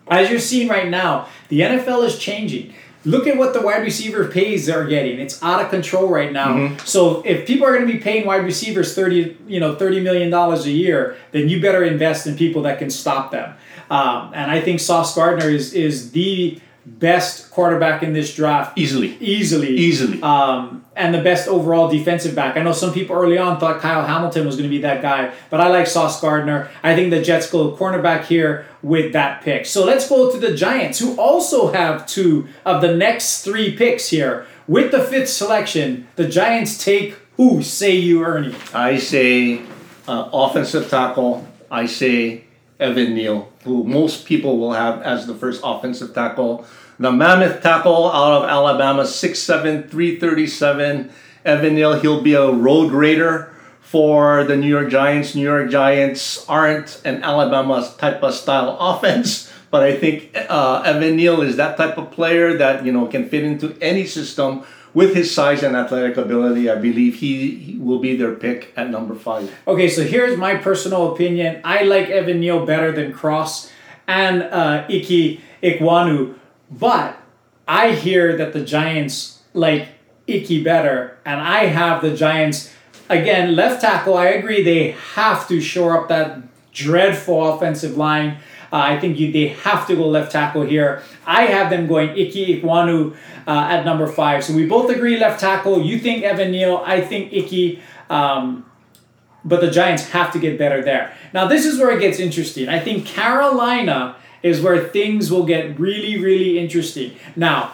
[0.07, 2.73] as you're seeing right now, the NFL is changing.
[3.05, 5.19] Look at what the wide receiver pays they're getting.
[5.19, 6.75] It's out of control right now.
[6.83, 10.29] So if people are going to be paying wide receivers thirty, you know, thirty million
[10.29, 13.55] dollars a year, then you better invest in people that can stop them.
[13.89, 16.59] Um, and I think Sauce Gardner is is the
[16.97, 19.17] best quarterback in this draft Easily.
[19.19, 19.69] easily.
[19.77, 20.21] Easily.
[20.21, 22.57] Um, and the best overall defensive back.
[22.57, 25.33] I know some people early on thought Kyle Hamilton was going to be that guy,
[25.49, 26.69] but I like Sauce Gardner.
[26.83, 29.65] I think the Jets go cornerback here with that pick.
[29.65, 34.09] So let's go to the Giants, who also have two of the next three picks
[34.09, 34.45] here.
[34.67, 37.63] With the fifth selection, the Giants take who?
[37.63, 38.53] Say you, Ernie.
[38.73, 39.61] I say
[40.07, 41.47] uh, offensive tackle.
[41.71, 42.43] I say
[42.79, 46.65] Evan Neal, who most people will have as the first offensive tackle.
[46.97, 51.11] The mammoth tackle out of Alabama, 6'7, 337.
[51.45, 55.35] Evan Neal, he'll be a road raider for the New York Giants.
[55.35, 61.15] New York Giants aren't an Alabama type of style offense, but I think uh, Evan
[61.15, 65.13] Neal is that type of player that you know can fit into any system with
[65.13, 66.69] his size and athletic ability.
[66.69, 69.51] I believe he, will be their pick at number five.
[69.67, 71.61] Okay, so here's my personal opinion.
[71.63, 73.71] I like Evan Neal better than Cross
[74.07, 76.35] and uh, Ickey Ekwonu,
[76.69, 77.17] but
[77.67, 79.87] I hear that the Giants like
[80.27, 82.73] Ickey better, and I have the Giants
[83.09, 84.17] again left tackle.
[84.17, 86.41] I agree they have to shore up that
[86.73, 88.37] dreadful offensive line.
[88.71, 91.01] Uh, I think you, they have to go left tackle here.
[91.25, 93.15] I have them going Ickey Ekwonu
[93.47, 94.43] uh, at number five.
[94.43, 95.83] So we both agree left tackle.
[95.83, 96.83] You think Evan Neal.
[96.85, 97.81] I think Ickey.
[98.09, 98.65] Um,
[99.45, 101.15] but the Giants have to get better there.
[101.33, 102.67] Now, this is where it gets interesting.
[102.67, 107.15] I think Carolina is where things will get really, really interesting.
[107.35, 107.73] Now,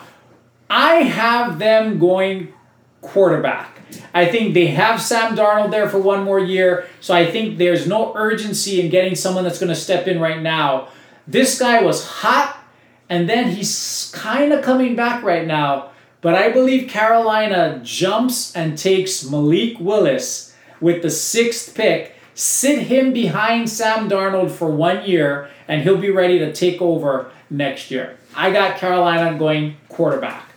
[0.69, 2.53] I have them going
[3.01, 3.74] quarterback.
[4.13, 7.87] I think they have Sam Darnold there for one more year, so I think there's
[7.87, 10.89] no urgency in getting someone that's going to step in right now.
[11.27, 12.57] This guy was hot,
[13.09, 15.91] and then he's kind of coming back right now.
[16.21, 23.13] But I believe Carolina jumps and takes Malik Willis with the sixth pick, sit him
[23.13, 28.17] behind Sam Darnold for one year, and he'll be ready to take over next year.
[28.35, 30.54] I got Carolina going quarterback.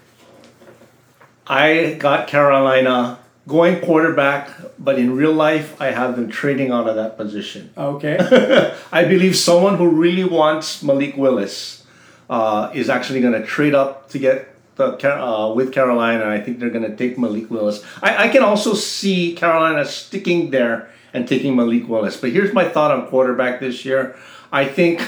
[1.48, 6.96] I got Carolina going quarterback, but in real life, I have them trading out of
[6.96, 7.70] that position.
[7.76, 8.18] Okay.
[8.92, 11.84] I believe someone who really wants Malik Willis
[12.28, 16.26] uh, is actually going to trade up to get the uh, with Carolina.
[16.26, 17.84] I think they're going to take Malik Willis.
[18.02, 22.16] I, I can also see Carolina sticking there and taking Malik Willis.
[22.16, 24.16] But here's my thought on quarterback this year.
[24.52, 25.00] I think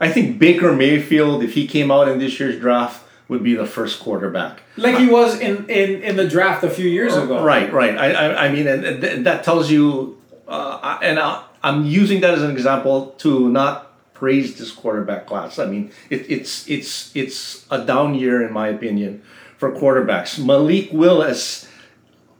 [0.00, 3.66] I think Baker Mayfield, if he came out in this year's draft, would be the
[3.66, 4.62] first quarterback.
[4.76, 7.42] like he was in, in, in the draft a few years ago.
[7.44, 7.96] Right, right.
[7.98, 10.16] I, I, I mean, and, and that tells you,
[10.46, 13.92] uh, and I, I'm using that as an example to not
[14.22, 15.58] praise this quarterback class.
[15.58, 19.22] I mean, it, it's it's it's a down year in my opinion
[19.58, 20.38] for quarterbacks.
[20.38, 21.66] Malik Willis,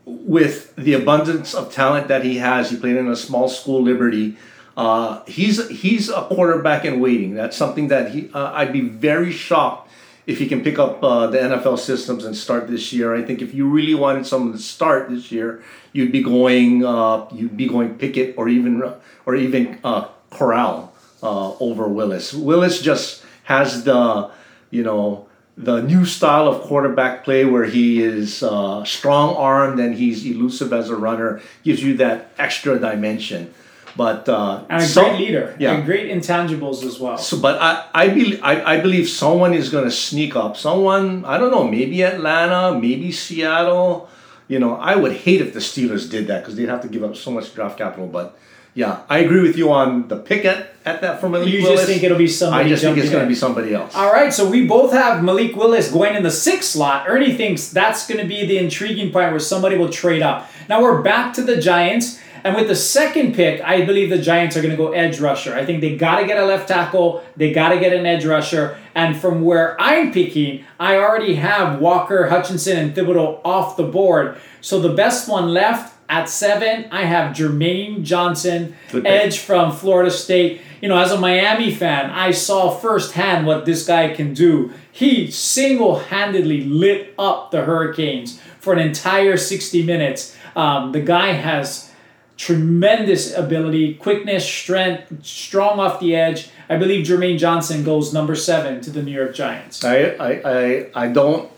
[0.04, 4.36] with the abundance of talent that he has, he played in a small school, Liberty.
[4.76, 7.34] Uh, he's he's a quarterback in waiting.
[7.34, 8.30] That's something that he.
[8.32, 9.81] Uh, I'd be very shocked
[10.26, 13.14] if he can pick up uh, the NFL systems and start this year.
[13.14, 17.26] I think if you really wanted someone to start this year, you'd be going uh,
[17.32, 18.82] you'd be going Pickett or even
[19.26, 22.32] or even uh, Corral uh, over Willis.
[22.32, 24.30] Willis just has the
[24.70, 29.94] you know the new style of quarterback play where he is uh, strong armed and
[29.94, 33.52] he's elusive as a runner, gives you that extra dimension.
[33.96, 35.72] But uh, and a so- great leader, yeah.
[35.74, 37.18] and great intangibles as well.
[37.18, 40.56] So, but I, I, be, I, I believe someone is going to sneak up.
[40.56, 44.08] Someone, I don't know, maybe Atlanta, maybe Seattle.
[44.48, 47.04] You know, I would hate if the Steelers did that because they'd have to give
[47.04, 48.06] up so much draft capital.
[48.06, 48.38] But
[48.74, 51.80] yeah, I agree with you on the pick at, at that for Malik You Willis.
[51.80, 53.94] just think it'll be somebody I just think it's going to be somebody else.
[53.94, 57.06] All right, so we both have Malik Willis going in the sixth slot.
[57.08, 60.50] Ernie thinks that's going to be the intriguing part where somebody will trade up.
[60.70, 64.56] Now we're back to the Giants, and with the second pick, I believe the Giants
[64.56, 65.54] are going to go edge rusher.
[65.54, 68.24] I think they got to get a left tackle, they got to get an edge
[68.24, 73.84] rusher, and from where I'm picking, I already have Walker, Hutchinson, and Thibodeaux off the
[73.84, 74.38] board.
[74.60, 79.06] So the best one left at seven, I have Jermaine Johnson, pick.
[79.06, 80.60] edge from Florida State.
[80.80, 84.72] You know, as a Miami fan, I saw firsthand what this guy can do.
[84.90, 90.36] He single handedly lit up the Hurricanes for an entire 60 minutes.
[90.54, 91.91] Um, the guy has
[92.36, 96.48] tremendous ability, quickness, strength, strong off the edge.
[96.68, 99.84] I believe Jermaine Johnson goes number seven to the New York Giants.
[99.84, 101.50] I, I, I, I don't,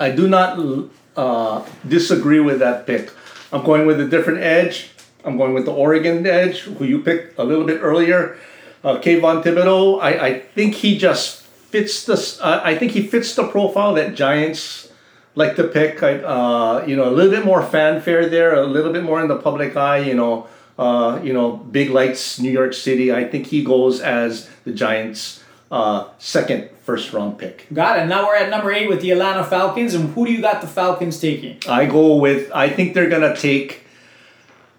[0.00, 0.58] I do not
[1.16, 3.12] uh, disagree with that pick.
[3.52, 4.90] I'm going with a different edge.
[5.24, 8.36] I'm going with the Oregon edge, who you picked a little bit earlier.
[8.84, 13.34] Uh, Kayvon Thibodeaux, I, I think he just fits the, uh, I think he fits
[13.34, 14.85] the profile that Giants
[15.36, 16.02] like to pick.
[16.02, 19.28] I, uh, you know, a little bit more fanfare there, a little bit more in
[19.28, 23.12] the public eye, you know, uh, you know, big lights, New York City.
[23.12, 27.66] I think he goes as the Giants' uh, second first round pick.
[27.72, 28.06] Got it.
[28.06, 29.94] Now we're at number eight with the Atlanta Falcons.
[29.94, 31.58] And who do you got the Falcons taking?
[31.68, 32.50] I go with.
[32.52, 33.85] I think they're gonna take.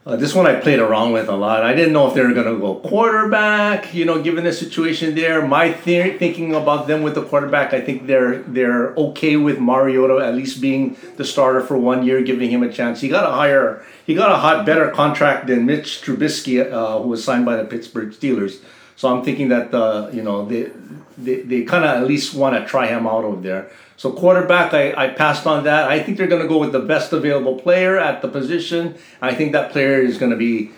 [0.08, 1.64] Uh, this one I played around with a lot.
[1.64, 3.94] I didn't know if they were gonna go quarterback.
[3.94, 7.82] You know, given the situation there, my theory, thinking about them with the quarterback, I
[7.82, 12.50] think they're they're okay with Mariota at least being the starter for one year, giving
[12.50, 13.02] him a chance.
[13.02, 17.10] He got a higher, he got a hot better contract than Mitch Trubisky, uh, who
[17.10, 18.62] was signed by the Pittsburgh Steelers.
[18.96, 20.72] So I'm thinking that uh, you know they
[21.18, 23.72] they, they kind of at least want to try him out over there.
[23.98, 25.90] So quarterback, I, I passed on that.
[25.90, 28.96] I think they're going to go with the best available player at the position.
[29.22, 30.72] I think that player is going to be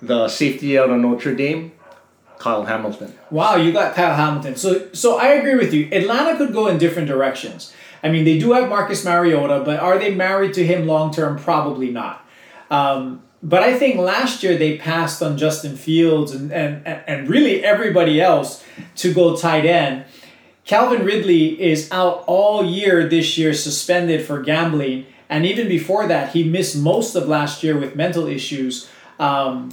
[0.00, 1.72] the safety out of Notre Dame,
[2.38, 3.12] Kyle Hamilton.
[3.30, 4.56] Wow, you got Kyle Hamilton.
[4.56, 5.88] So so I agree with you.
[5.92, 7.72] Atlanta could go in different directions.
[8.02, 11.38] I mean, they do have Marcus Mariota, but are they married to him long term?
[11.38, 12.26] Probably not.
[12.70, 17.64] Um, but I think last year they passed on Justin Fields and, and, and really
[17.64, 18.64] everybody else
[18.96, 20.04] to go tight end.
[20.64, 25.06] Calvin Ridley is out all year this year, suspended for gambling.
[25.28, 28.88] And even before that, he missed most of last year with mental issues.
[29.18, 29.72] Um,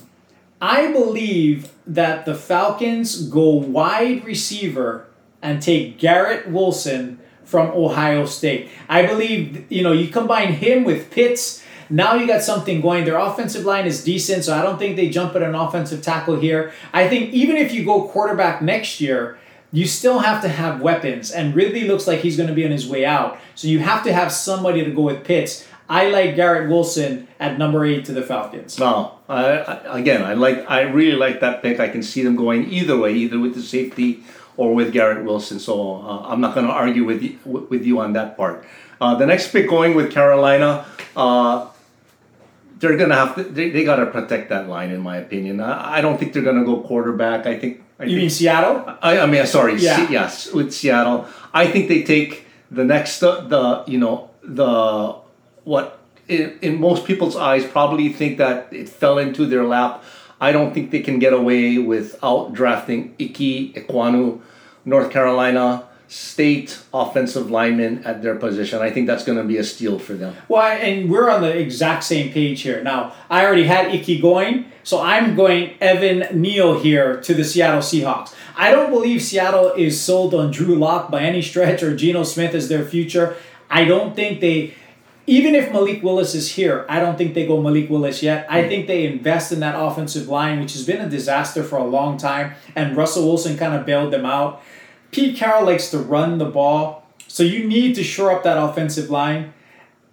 [0.61, 5.07] I believe that the Falcons go wide receiver
[5.41, 8.69] and take Garrett Wilson from Ohio State.
[8.87, 11.63] I believe, you know, you combine him with Pitts.
[11.89, 13.05] Now you got something going.
[13.05, 16.39] Their offensive line is decent, so I don't think they jump at an offensive tackle
[16.39, 16.71] here.
[16.93, 19.39] I think even if you go quarterback next year,
[19.71, 21.31] you still have to have weapons.
[21.31, 23.39] And Ridley looks like he's going to be on his way out.
[23.55, 25.67] So you have to have somebody to go with Pitts.
[25.87, 28.77] I like Garrett Wilson at number eight to the Falcons.
[28.77, 30.69] No, again, I like.
[30.69, 31.79] I really like that pick.
[31.79, 34.23] I can see them going either way, either with the safety
[34.55, 35.59] or with Garrett Wilson.
[35.59, 38.65] So uh, I'm not going to argue with you, with you on that part.
[39.01, 40.85] Uh, the next pick going with Carolina.
[41.15, 41.69] Uh,
[42.79, 43.43] they're gonna have to.
[43.43, 45.59] They, they gotta protect that line, in my opinion.
[45.59, 47.45] I, I don't think they're gonna go quarterback.
[47.45, 47.83] I think.
[47.99, 48.95] I You think, mean Seattle?
[49.01, 49.75] I, I mean, sorry.
[49.75, 49.97] Yeah.
[49.97, 55.15] Se- yes, with Seattle, I think they take the next the, the you know the
[55.65, 60.03] what in, in most people's eyes probably think that it fell into their lap.
[60.39, 64.39] I don't think they can get away without drafting Ickey Ekwonu,
[64.85, 68.81] North Carolina State offensive lineman at their position.
[68.81, 70.35] I think that's going to be a steal for them.
[70.47, 72.83] Well, and we're on the exact same page here.
[72.83, 77.81] Now, I already had Ickey going, so I'm going Evan Neal here to the Seattle
[77.81, 78.33] Seahawks.
[78.55, 82.55] I don't believe Seattle is sold on Drew Lock by any stretch or Geno Smith
[82.55, 83.35] as their future.
[83.69, 84.73] I don't think they,
[85.27, 88.47] even if Malik Willis is here, I don't think they go Malik Willis yet.
[88.49, 91.85] I think they invest in that offensive line, which has been a disaster for a
[91.85, 94.63] long time, and Russell Wilson kind of bailed them out.
[95.11, 97.05] Pete Carroll likes to run the ball.
[97.27, 99.53] So you need to shore up that offensive line.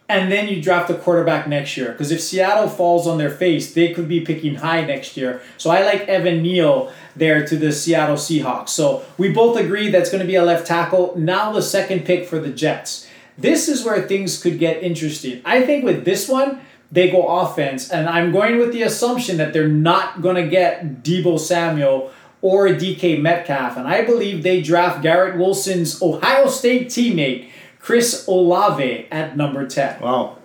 [0.09, 1.91] And then you draft a quarterback next year.
[1.91, 5.43] Because if Seattle falls on their face, they could be picking high next year.
[5.57, 8.69] So I like Evan Neal there to the Seattle Seahawks.
[8.69, 11.15] So we both agree that's going to be a left tackle.
[11.17, 13.09] Now the second pick for the Jets.
[13.37, 15.43] This is where things could get interesting.
[15.45, 16.61] I think with this one,
[16.93, 21.03] they go offense, and I'm going with the assumption that they're not going to get
[21.03, 27.49] Deebo Samuel or DK Metcalf, and I believe they draft Garrett Wilson's Ohio State teammate
[27.79, 30.01] Chris Olave at number ten.
[30.01, 30.39] Wow.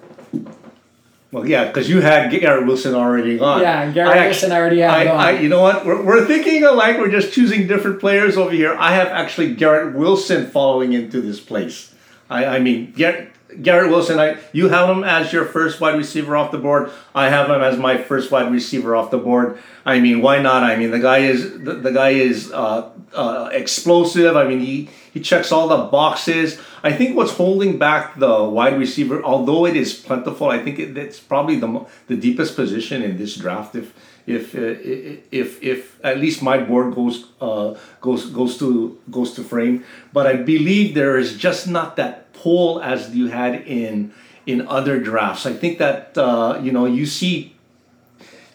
[1.31, 3.61] Well, yeah, because you had Garrett Wilson already gone.
[3.61, 5.19] Yeah, Garrett I Wilson already had I, gone.
[5.19, 5.85] I, you know what?
[5.85, 6.97] We're, we're thinking alike.
[6.97, 8.75] We're just choosing different players over here.
[8.77, 11.95] I have actually Garrett Wilson following into this place.
[12.29, 13.31] I, I mean, Garrett,
[13.62, 14.20] Garrett Wilson.
[14.20, 16.91] I you have him as your first wide receiver off the board.
[17.14, 19.60] I have him as my first wide receiver off the board.
[19.86, 20.64] I mean, why not?
[20.64, 24.36] I mean, the guy is the, the guy is uh, uh, explosive.
[24.36, 26.60] I mean, he he checks all the boxes.
[26.84, 30.97] I think what's holding back the wide receiver, although it is plentiful, I think it,
[30.97, 33.76] it's probably the the deepest position in this draft.
[33.76, 33.93] If
[34.28, 34.78] if uh,
[35.32, 39.84] if if at least my board goes uh, goes goes to goes to frame,
[40.14, 44.13] but I believe there is just not that pull as you had in
[44.45, 45.45] in other drafts.
[45.45, 47.55] I think that uh, you know you see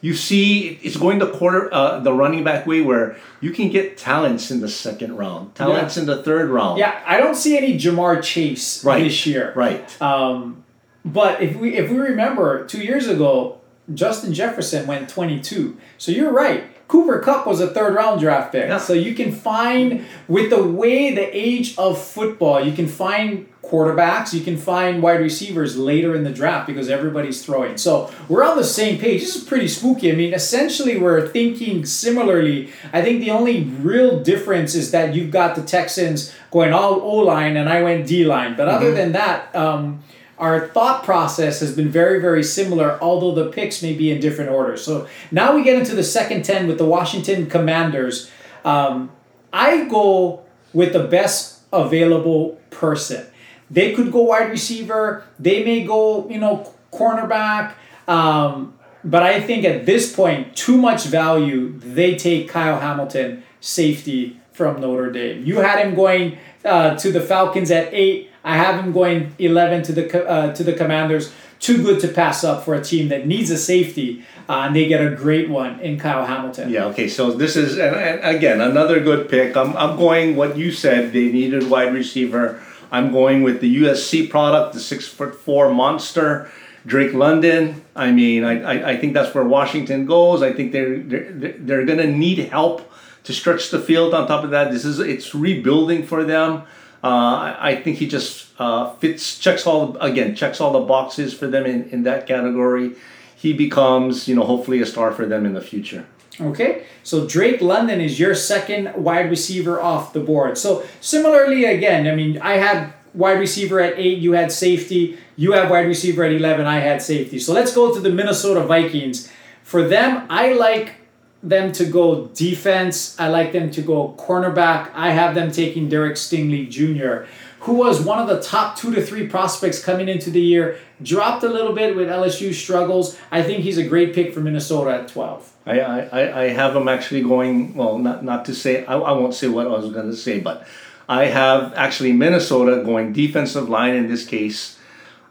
[0.00, 3.96] you see it's going the quarter uh, the running back way where you can get
[3.96, 6.78] talents in the second round, talents in the third round.
[6.78, 9.04] yeah, I don't see any Ja'Marr Chase Right.
[9.04, 9.52] this year.
[9.56, 10.00] Right.
[10.02, 10.64] Um,
[11.04, 13.60] but if we if we remember two years ago,
[13.94, 15.76] Justin Jefferson went 22.
[15.98, 16.64] So you're right.
[16.88, 18.68] Cooper Kupp was a third round draft pick.
[18.68, 18.78] Yeah.
[18.78, 24.32] So you can find with the way the age of football, you can find quarterbacks,
[24.32, 27.76] you can find wide receivers later in the draft because everybody's throwing.
[27.76, 29.22] So we're on the same page.
[29.22, 30.12] This is pretty spooky.
[30.12, 32.70] I mean, essentially we're thinking similarly.
[32.92, 37.16] I think the only real difference is that you've got the Texans going all O
[37.16, 38.56] line and I went D line.
[38.56, 40.04] But other than that, um,
[40.38, 44.50] our thought process has been very, very similar, although the picks may be in different
[44.50, 44.84] orders.
[44.84, 48.30] So now we get into the second 10 with the Washington Commanders.
[48.64, 49.10] Um,
[49.52, 53.26] I go with the best available person.
[53.70, 57.74] They could go wide receiver, they may go, you know, cornerback.
[58.06, 64.40] Um, but I think at this point, too much value, they take Kyle Hamilton, safety
[64.52, 65.44] from Notre Dame.
[65.44, 68.30] You had him going uh, to the Falcons at eight.
[68.46, 71.32] I have him going 11 to the uh, to the Commanders.
[71.58, 74.86] Too good to pass up for a team that needs a safety, uh, and they
[74.86, 76.70] get a great one in Kyle Hamilton.
[76.70, 76.84] Yeah.
[76.86, 77.08] Okay.
[77.08, 79.56] So this is and, and again another good pick.
[79.56, 81.12] I'm I'm going what you said.
[81.12, 82.62] They needed wide receiver.
[82.92, 86.48] I'm going with the USC product, the six foot four monster,
[86.86, 87.84] Drake London.
[87.96, 90.40] I mean, I, I, I think that's where Washington goes.
[90.40, 92.92] I think they're they're, they're going to need help
[93.24, 94.14] to stretch the field.
[94.14, 96.62] On top of that, this is it's rebuilding for them.
[97.02, 101.46] Uh, I, think he just uh, fits checks all again checks all the boxes for
[101.46, 102.96] them in, in that category.
[103.36, 106.06] He becomes you know hopefully a star for them in the future.
[106.40, 110.58] Okay, so Drake London is your second wide receiver off the board.
[110.58, 115.52] So similarly, again, I mean, I had wide receiver at eight, you had safety, you
[115.52, 117.38] have wide receiver at eleven, I had safety.
[117.38, 119.30] So let's go to the Minnesota Vikings.
[119.62, 121.05] For them, I like
[121.48, 123.18] them to go defense.
[123.18, 124.90] I like them to go cornerback.
[124.94, 127.28] I have them taking Derek Stingley Jr.,
[127.60, 130.78] who was one of the top two to three prospects coming into the year.
[131.02, 133.18] Dropped a little bit with LSU struggles.
[133.30, 135.52] I think he's a great pick for Minnesota at twelve.
[135.66, 139.34] I, I, I have them actually going, well, not, not to say, I, I won't
[139.34, 140.64] say what I was going to say, but
[141.08, 144.78] I have actually Minnesota going defensive line in this case.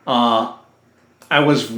[0.06, 0.54] Uh,
[1.32, 1.72] I was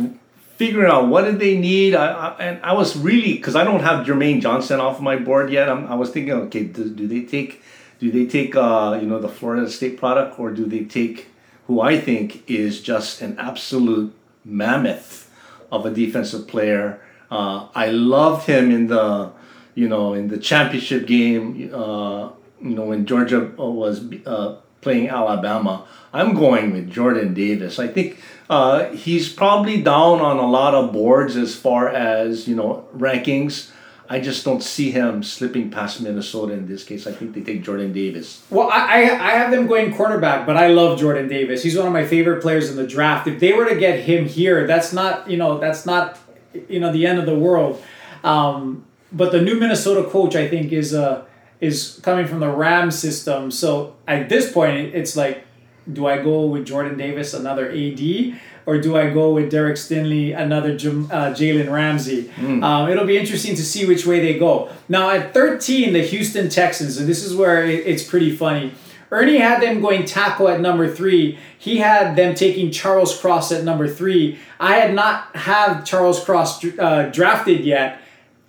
[0.58, 3.82] figuring out what did they need, I, I, and I was really, because I don't
[3.82, 7.22] have Jermaine Johnson off my board yet, I'm, I was thinking, okay, do, do they
[7.22, 7.64] take,
[8.00, 11.28] do they take, uh, you know, the Florida State product, or do they take
[11.68, 15.32] who I think is just an absolute mammoth
[15.72, 17.02] of a defensive player.
[17.30, 19.32] Uh, I loved him in the,
[19.76, 21.70] you know, in the championship game.
[21.74, 22.30] Uh,
[22.60, 25.86] you know, when Georgia was uh, playing Alabama.
[26.14, 27.80] I'm going with Jordan Davis.
[27.80, 28.18] I think
[28.50, 33.72] uh, he's probably down on a lot of boards as far as you know rankings.
[34.10, 37.06] I just don't see him slipping past Minnesota in this case.
[37.08, 38.42] I think they take Jordan Davis.
[38.50, 41.62] Well, I, I have them going quarterback, but I love Jordan Davis.
[41.62, 43.28] He's one of my favorite players in the draft.
[43.28, 46.18] If they were to get him here, that's not you know that's not
[46.70, 47.84] you know the end of the world.
[48.24, 51.26] Um, but the new Minnesota coach, I think, is uh
[51.60, 53.52] is coming from the Ram system.
[53.52, 55.44] So at this point, it's like,
[55.92, 60.38] do I go with Jordan Davis, another AD, or do I go with Derek Stingley,
[60.38, 62.30] another uh, Jalen Ramsey?
[62.64, 64.70] Um, it'll be interesting to see which way they go.
[64.90, 68.74] Now at 13, the Houston Texans, and this is where it, it's pretty funny.
[69.10, 71.40] Ernie had them going tackle at number three.
[71.58, 74.38] He had them taking Charles Cross at number three.
[74.60, 78.02] I had not have Charles Cross uh, drafted yet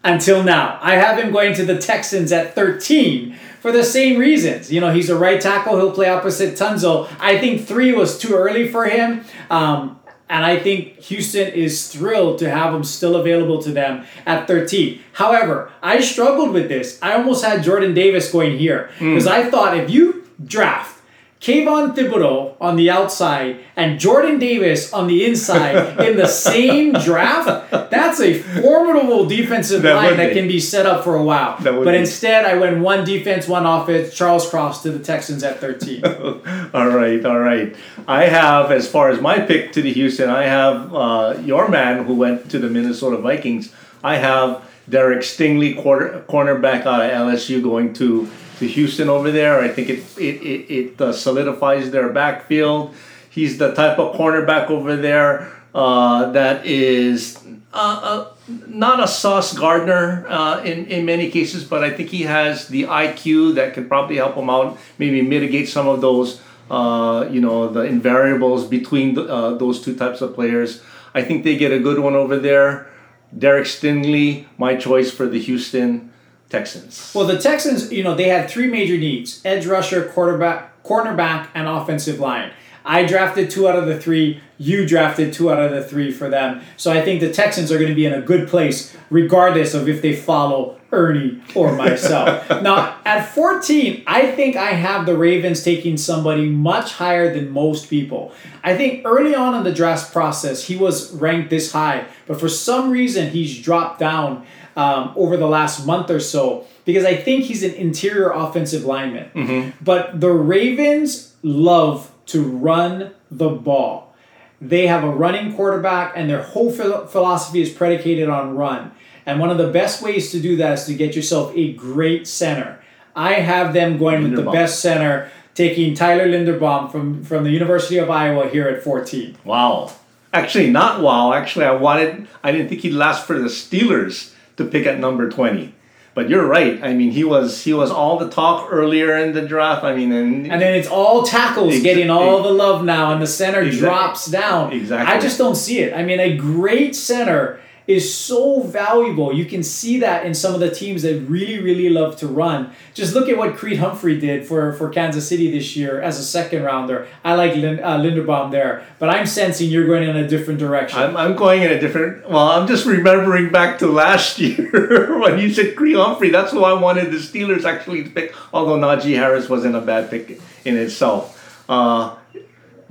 [0.02, 0.78] until now.
[0.82, 4.72] I have him going to the Texans at 13 for the same reasons.
[4.72, 5.76] You know, he's a right tackle.
[5.76, 7.08] He'll play opposite Tunsil.
[7.20, 9.24] I think three was too early for him.
[9.50, 9.98] Um,
[10.30, 15.00] and I think Houston is thrilled to have him still available to them at 13.
[15.12, 16.98] However, I struggled with this.
[17.02, 19.30] I almost had Jordan Davis going here because mm.
[19.30, 20.97] I thought if you draft
[21.40, 27.70] Kayvon Thibodeaux on the outside and Jordan Davis on the inside in the same draft,
[27.90, 31.56] that's a formidable defensive that line that can be set up for a while.
[31.62, 31.96] But be.
[31.96, 36.04] instead, I went one defense, one offense, Charles Cross to the Texans at 13.
[36.74, 37.74] all right, all right.
[38.08, 42.04] I have, as far as my pick to the Houston, I have uh, your man
[42.04, 43.72] who went to the Minnesota Vikings.
[44.02, 48.28] I have Derek Stingley, quarter, cornerback out of LSU, going to
[48.58, 49.60] to Houston over there.
[49.60, 52.94] I think it it it, it uh, solidifies their backfield.
[53.30, 57.38] He's the type of cornerback over there uh, that is
[57.72, 58.34] uh, uh
[58.66, 62.84] not a Sauce Gardner uh, in in many cases, but I think he has the
[62.84, 66.40] IQ that can probably help him out, maybe mitigate some of those.
[66.70, 70.82] Uh, you know the invariables between the, those two types of players.
[71.14, 72.90] I think they get a good one over there.
[73.32, 76.12] Derek Stingley, my choice for the Houston
[76.48, 77.12] Texans.
[77.14, 81.68] Well, the Texans, you know, they had three major needs: edge rusher, quarterback, cornerback, and
[81.68, 82.52] offensive line.
[82.84, 84.40] I drafted two out of the three.
[84.56, 86.62] You drafted two out of the three for them.
[86.78, 89.88] So I think the Texans are going to be in a good place, regardless of
[89.90, 92.48] if they follow Ernie or myself.
[92.62, 97.90] now, at 14, I think I have the Ravens taking somebody much higher than most
[97.90, 98.32] people.
[98.64, 102.48] I think early on in the draft process, he was ranked this high, but for
[102.48, 104.46] some reason, he's dropped down
[104.78, 109.28] um, over the last month or so because I think he's an interior offensive lineman.
[109.34, 109.84] Mm-hmm.
[109.84, 114.14] But the Ravens love to run the ball.
[114.60, 118.92] They have a running quarterback, and their whole philosophy is predicated on run.
[119.26, 122.26] And one of the best ways to do that is to get yourself a great
[122.26, 122.80] center.
[123.14, 124.36] I have them going Linderbaum.
[124.36, 128.82] with the best center, taking Tyler Linderbaum from, from the University of Iowa here at
[128.82, 129.36] 14.
[129.44, 129.92] Wow.
[130.32, 131.32] Actually, not wow.
[131.32, 135.30] Actually, I wanted, I didn't think he'd last for the Steelers to pick at number
[135.30, 135.74] 20.
[136.14, 136.82] But you're right.
[136.82, 139.84] I mean, he was he was all the talk earlier in the draft.
[139.84, 143.22] I mean, and, and then it's all tackles ex- getting all the love now, and
[143.22, 144.72] the center exactly, drops down.
[144.72, 145.14] Exactly.
[145.14, 145.94] I just don't see it.
[145.94, 149.32] I mean, a great center is so valuable.
[149.32, 152.70] You can see that in some of the teams that really, really love to run.
[152.92, 156.22] Just look at what Creed Humphrey did for, for Kansas City this year as a
[156.22, 157.08] second rounder.
[157.24, 160.98] I like Lin, uh, Linderbaum there, but I'm sensing you're going in a different direction.
[160.98, 162.28] I'm, I'm going in a different.
[162.28, 166.28] Well, I'm just remembering back to last year when you said Creed Humphrey.
[166.28, 170.10] That's who I wanted the Steelers actually to pick, although Najee Harris wasn't a bad
[170.10, 171.64] pick in itself.
[171.70, 172.16] Uh,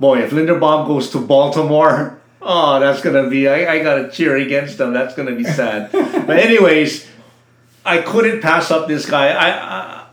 [0.00, 3.48] boy, if Linderbaum goes to Baltimore, Oh, that's gonna be.
[3.48, 4.92] I, I gotta cheer against them.
[4.92, 5.90] That's gonna be sad.
[5.92, 7.06] but anyways,
[7.84, 9.28] I couldn't pass up this guy.
[9.28, 10.06] I, I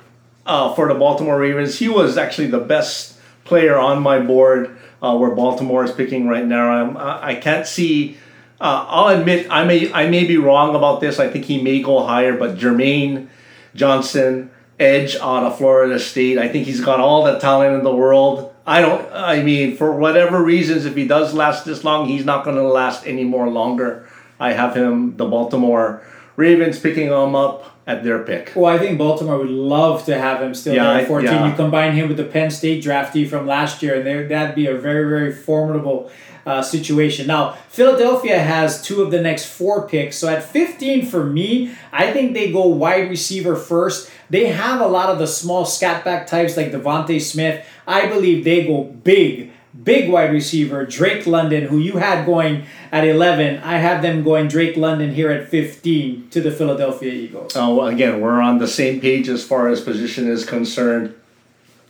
[0.45, 1.79] uh, for the Baltimore Ravens.
[1.79, 4.77] He was actually the best player on my board.
[5.01, 6.69] Uh, where Baltimore is picking right now.
[6.71, 8.17] I'm, I can't see.
[8.59, 11.19] Uh, I'll admit I may I may be wrong about this.
[11.19, 13.27] I think he may go higher, but Jermaine
[13.75, 14.49] Johnson,
[14.79, 16.37] edge out of Florida State.
[16.37, 18.53] I think he's got all the talent in the world.
[18.65, 19.11] I don't.
[19.13, 22.63] I mean, for whatever reasons, if he does last this long, he's not going to
[22.63, 24.09] last any more longer.
[24.39, 26.01] I have him, the Baltimore
[26.35, 28.51] Ravens, picking him up at their pick.
[28.55, 31.31] Well, I think Baltimore would love to have him still yeah, there at 14.
[31.31, 31.49] Yeah.
[31.49, 34.75] You combine him with the Penn State draftee from last year, and that'd be a
[34.75, 36.09] very, very formidable
[36.45, 37.27] uh, situation.
[37.27, 40.17] Now, Philadelphia has two of the next four picks.
[40.17, 44.11] So at 15 for me, I think they go wide receiver first.
[44.29, 47.65] They have a lot of the small scatback types like DeVonta Smith.
[47.87, 49.51] I believe they go big,
[49.83, 53.61] big wide receiver, Drake London, who you had going at 11.
[53.63, 57.53] I have them going Drake London here at 15 to the Philadelphia Eagles.
[57.55, 61.13] Oh, again, we're on the same page as far as position is concerned.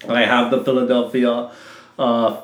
[0.08, 1.52] I have the Philadelphia
[1.98, 2.42] uh,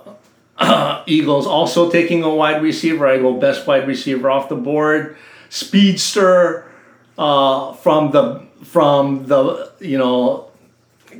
[1.05, 3.07] Eagles also taking a wide receiver.
[3.07, 5.17] I go best wide receiver off the board.
[5.49, 6.71] Speedster
[7.17, 10.49] uh, from the from the you know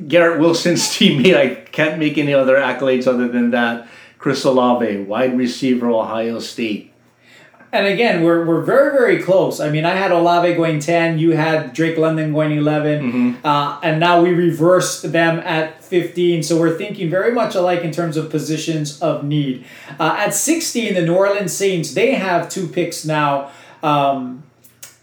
[0.08, 1.36] Garrett Wilson's teammate.
[1.36, 3.88] I can't make any other accolades other than that.
[4.22, 6.92] Chris Olave, wide receiver, Ohio State.
[7.72, 9.58] And again, we're, we're very, very close.
[9.58, 13.46] I mean, I had Olave going 10, you had Drake London going 11, mm-hmm.
[13.46, 16.44] uh, and now we reversed them at 15.
[16.44, 19.64] So we're thinking very much alike in terms of positions of need.
[19.98, 23.50] Uh, at 16, the New Orleans Saints, they have two picks now.
[23.82, 24.44] Um,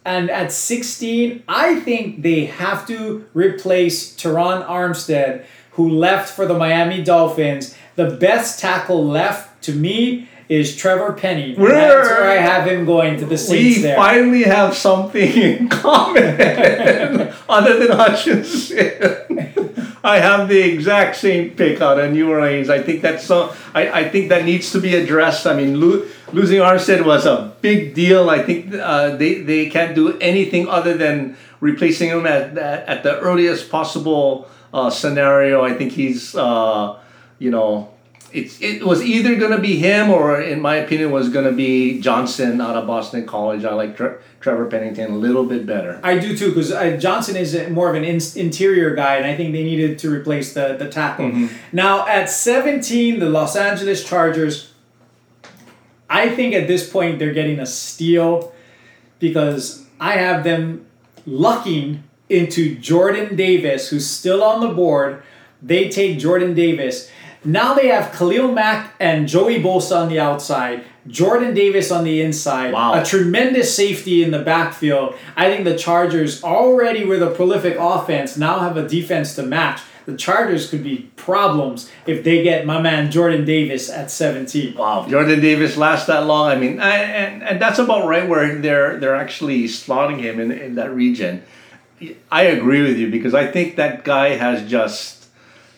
[0.06, 5.44] and at 16, I think they have to replace Teron Armstead
[5.80, 7.74] who left for the Miami Dolphins.
[8.00, 11.58] The best tackle left to me is Trevor Penning.
[11.58, 13.98] And That's where I have him going to the Saints we there.
[13.98, 16.40] finally have something in common
[17.50, 19.98] other than Hutchinson.
[20.02, 22.70] I have the exact same pick out of New Orleans.
[22.70, 23.54] I think that's so.
[23.76, 25.46] I, I think that needs to be addressed.
[25.46, 28.30] I mean, lo- losing Armstead was a big deal.
[28.30, 33.04] I think uh, they they can't do anything other than replacing him at at, at
[33.04, 35.66] the earliest possible uh, scenario.
[35.66, 36.96] I think he's uh,
[37.40, 37.92] you know
[38.32, 41.52] it's it was either going to be him or in my opinion was going to
[41.52, 43.66] be Johnson out of Boston College.
[43.66, 46.00] I like Tre- Trevor Pennington a little bit better.
[46.04, 49.36] I do too because uh, Johnson is more of an in- interior guy, and I
[49.36, 51.50] think they needed to replace the the tackle.
[51.72, 54.74] Now at 17, the Los Angeles Chargers.
[56.10, 58.52] I think at this point they're getting a steal
[59.20, 60.86] because I have them
[61.26, 65.22] lucking into Jordan Davis, who's still on the board.
[65.62, 67.10] They take Jordan Davis.
[67.46, 72.22] Now they have Khalil Mack and Joey Bosa on the outside, Jordan Davis on the
[72.22, 72.94] inside, Wow.
[73.02, 75.16] a tremendous safety in the backfield.
[75.38, 79.80] I think the Chargers, already with a prolific offense, now have a defense to match.
[80.06, 84.76] The Chargers could be problems if they get my man Jordan Davis at 17.
[84.76, 86.50] Wow, Jordan Davis lasts that long.
[86.50, 90.52] I mean, I, and and that's about right where they're they're actually slotting him in
[90.52, 91.44] in that region.
[92.32, 95.28] I agree with you because I think that guy has just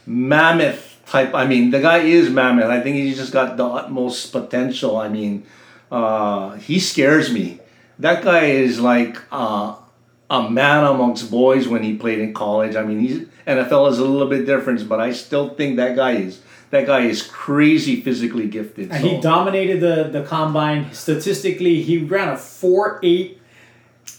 [0.05, 1.35] mammoth type.
[1.35, 2.65] I mean, the guy is mammoth.
[2.69, 4.97] I think he's just got the utmost potential.
[4.97, 5.43] I mean,
[5.91, 7.59] uh, he scares me.
[7.99, 9.75] That guy is like uh,
[10.29, 12.75] a man amongst boys when he played in college.
[12.75, 16.13] I mean, he's NFL is a little bit different, but I still think that guy
[16.13, 16.41] is
[16.71, 18.91] that guy is crazy physically gifted.
[18.91, 20.93] And he dominated the, the combine.
[20.93, 23.40] Statistically, he ran a 4 8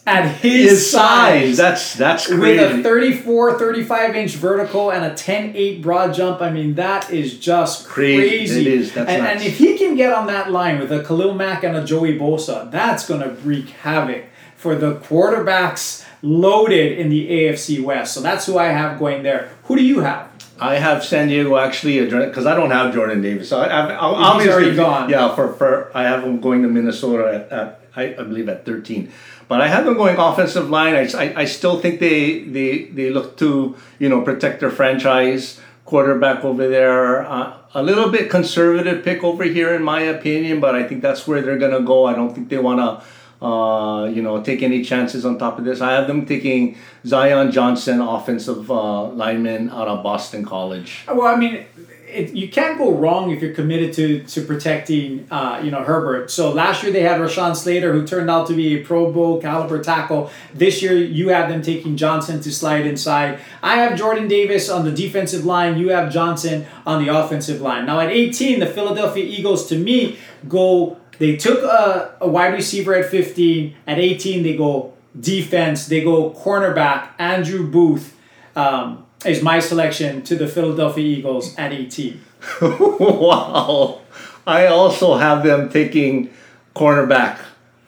[0.07, 1.57] at his, his size.
[1.57, 1.57] size.
[1.57, 6.41] That's that's with a 34, 35 inch vertical and a 10 8 broad jump.
[6.41, 8.28] I mean, that is just Crazy.
[8.28, 8.61] crazy.
[8.61, 8.93] It is.
[8.93, 9.43] That's and, nuts.
[9.43, 12.18] and if he can get on that line with a Khalil Mack and a Joey
[12.18, 14.24] Bosa, that's going to wreak havoc
[14.57, 18.14] for the quarterbacks loaded in the AFC West.
[18.14, 19.51] So that's who I have going there.
[19.64, 20.30] Who do you have?
[20.61, 23.49] I have San Diego actually because I don't have Jordan Davis.
[23.49, 25.11] So I, I, obviously already gone.
[25.11, 28.64] Yeah, for, for I have him going to Minnesota at, at I, I believe at
[28.64, 29.12] thirteen,
[29.49, 30.95] but I have them going offensive line.
[30.95, 35.61] I, I, I still think they, they they look to you know protect their franchise
[35.84, 37.26] quarterback over there.
[37.26, 41.26] Uh, a little bit conservative pick over here in my opinion, but I think that's
[41.26, 42.07] where they're gonna go.
[42.07, 43.03] I don't think they wanna.
[43.43, 45.80] Uh, you know, take any chances on top of this.
[45.80, 51.05] I have them taking Zion Johnson, offensive uh, lineman out of Boston College.
[51.09, 51.66] Well, I mean,
[52.12, 56.30] it, you can't go wrong if you're committed to to protecting, uh, you know, Herbert.
[56.30, 59.40] So last year they had Rashawn Slater, who turned out to be a Pro Bowl
[59.40, 60.30] caliber tackle.
[60.54, 63.40] This year you have them taking Johnson to slide inside.
[63.62, 65.78] I have Jordan Davis on the defensive line.
[65.78, 67.86] You have Johnson on the offensive line.
[67.86, 70.98] Now at 18, the Philadelphia Eagles, to me, go.
[71.18, 73.76] They took a, a wide receiver at 15.
[73.86, 75.86] At 18, they go defense.
[75.86, 77.10] They go cornerback.
[77.18, 78.16] Andrew Booth.
[78.56, 82.20] Um, is my selection to the Philadelphia Eagles at 18.
[82.60, 84.00] wow.
[84.46, 86.30] I also have them taking
[86.74, 87.38] cornerback.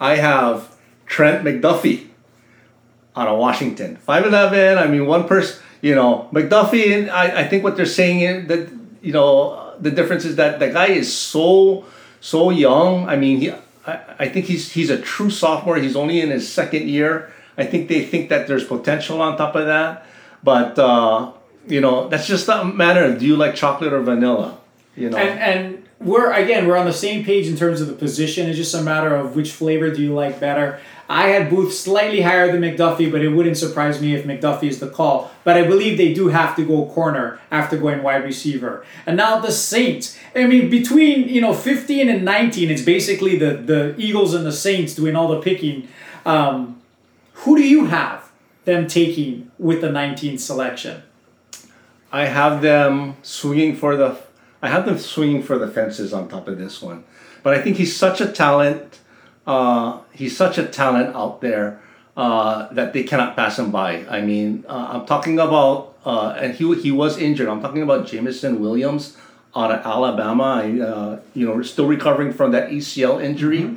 [0.00, 0.76] I have
[1.06, 2.08] Trent McDuffie
[3.16, 3.98] out of Washington.
[4.06, 8.20] 5'11, I mean, one person, you know, McDuffie, and I, I think what they're saying
[8.20, 8.68] is that,
[9.02, 11.84] you know, the difference is that the guy is so,
[12.20, 13.08] so young.
[13.08, 13.52] I mean, he,
[13.86, 15.76] I, I think he's, he's a true sophomore.
[15.76, 17.32] He's only in his second year.
[17.56, 20.06] I think they think that there's potential on top of that.
[20.44, 21.32] But, uh,
[21.66, 24.58] you know, that's just a matter of do you like chocolate or vanilla?
[24.96, 27.94] You know, And and we're again we're on the same page in terms of the
[27.94, 28.48] position.
[28.48, 30.80] It's just a matter of which flavor do you like better.
[31.08, 34.80] I had Booth slightly higher than McDuffie, but it wouldn't surprise me if McDuffie is
[34.80, 35.30] the call.
[35.44, 38.84] But I believe they do have to go corner after going wide receiver.
[39.04, 40.18] And now the Saints.
[40.34, 44.52] I mean, between you know 15 and 19, it's basically the the Eagles and the
[44.52, 45.88] Saints doing all the picking.
[46.24, 46.80] Um,
[47.38, 48.23] who do you have
[48.64, 51.02] them taking with the 19th selection?
[52.12, 54.16] I have them swinging for the.
[54.62, 57.04] I have them swinging for the fences on top of this one,
[57.42, 59.00] but I think he's such a talent.
[59.46, 61.82] Uh, he's such a talent out there
[62.16, 64.06] uh, that they cannot pass him by.
[64.06, 67.48] I mean, uh, I'm talking about, uh, and he he was injured.
[67.48, 69.16] I'm talking about Jameson Williams
[69.56, 70.62] out of Alabama.
[70.62, 73.76] I, uh, you know, still recovering from that ACL injury.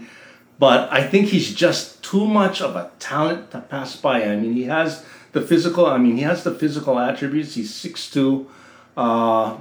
[0.59, 4.23] But I think he's just too much of a talent to pass by.
[4.23, 5.85] I mean, he has the physical.
[5.85, 7.53] I mean, he has the physical attributes.
[7.55, 8.49] He's six two.
[8.95, 9.57] Uh,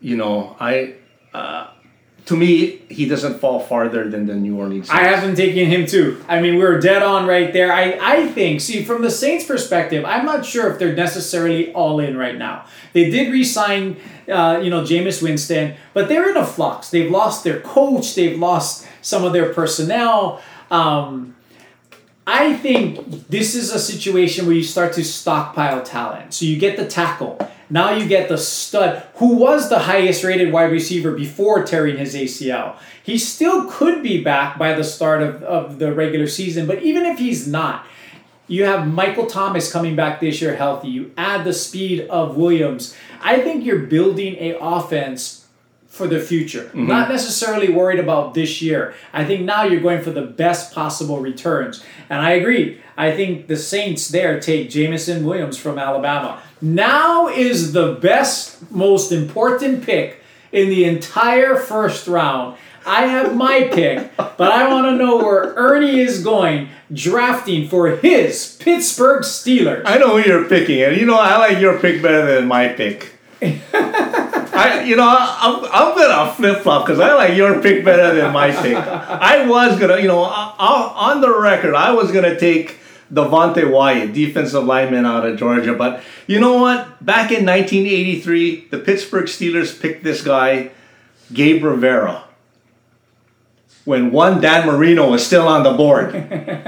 [0.00, 0.94] you know, I
[1.34, 1.68] uh,
[2.26, 4.88] to me, he doesn't fall farther than the New Orleans.
[4.90, 6.22] I have been taking him too.
[6.28, 7.72] I mean, we are dead on right there.
[7.72, 11.98] I, I think, see, from the Saints' perspective, I'm not sure if they're necessarily all
[11.98, 12.66] in right now.
[12.92, 13.96] They did re-sign,
[14.28, 16.90] uh, you know, Jameis Winston, but they're in a flux.
[16.90, 18.14] They've lost their coach.
[18.14, 20.42] They've lost some of their personnel.
[20.70, 21.34] Um,
[22.26, 26.34] I think this is a situation where you start to stockpile talent.
[26.34, 27.38] So you get the tackle.
[27.68, 32.14] Now you get the stud, who was the highest rated wide receiver before tearing his
[32.14, 32.76] ACL.
[33.02, 37.06] He still could be back by the start of, of the regular season, but even
[37.06, 37.86] if he's not,
[38.48, 40.88] you have Michael Thomas coming back this year healthy.
[40.88, 42.96] You add the speed of Williams.
[43.22, 45.39] I think you're building a offense
[46.00, 46.64] for the future.
[46.64, 46.86] Mm-hmm.
[46.86, 48.94] Not necessarily worried about this year.
[49.12, 51.84] I think now you're going for the best possible returns.
[52.08, 52.80] And I agree.
[52.96, 56.42] I think the Saints there take Jameson Williams from Alabama.
[56.62, 60.22] Now is the best, most important pick
[60.52, 62.56] in the entire first round.
[62.86, 67.90] I have my pick, but I want to know where Ernie is going drafting for
[67.96, 69.82] his Pittsburgh Steelers.
[69.84, 72.68] I know who you're picking, and you know I like your pick better than my
[72.68, 73.19] pick.
[73.42, 78.32] I, you know, I'm, I'm gonna flip flop because I like your pick better than
[78.32, 78.76] my pick.
[78.76, 82.78] I was gonna, you know, I, on the record, I was gonna take
[83.12, 87.04] Devonte Wyatt, defensive lineman out of Georgia, but you know what?
[87.04, 90.70] Back in 1983, the Pittsburgh Steelers picked this guy,
[91.32, 92.24] Gabe Rivera.
[93.84, 96.12] When one Dan Marino was still on the board.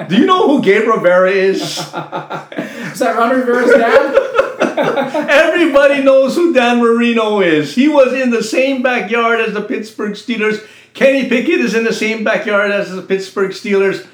[0.09, 1.61] Do you know who Gabe Rivera is?
[1.63, 4.33] Is that Ron Rivera's dad?
[5.31, 7.75] Everybody knows who Dan Marino is.
[7.75, 10.67] He was in the same backyard as the Pittsburgh Steelers.
[10.95, 14.07] Kenny Pickett is in the same backyard as the Pittsburgh Steelers.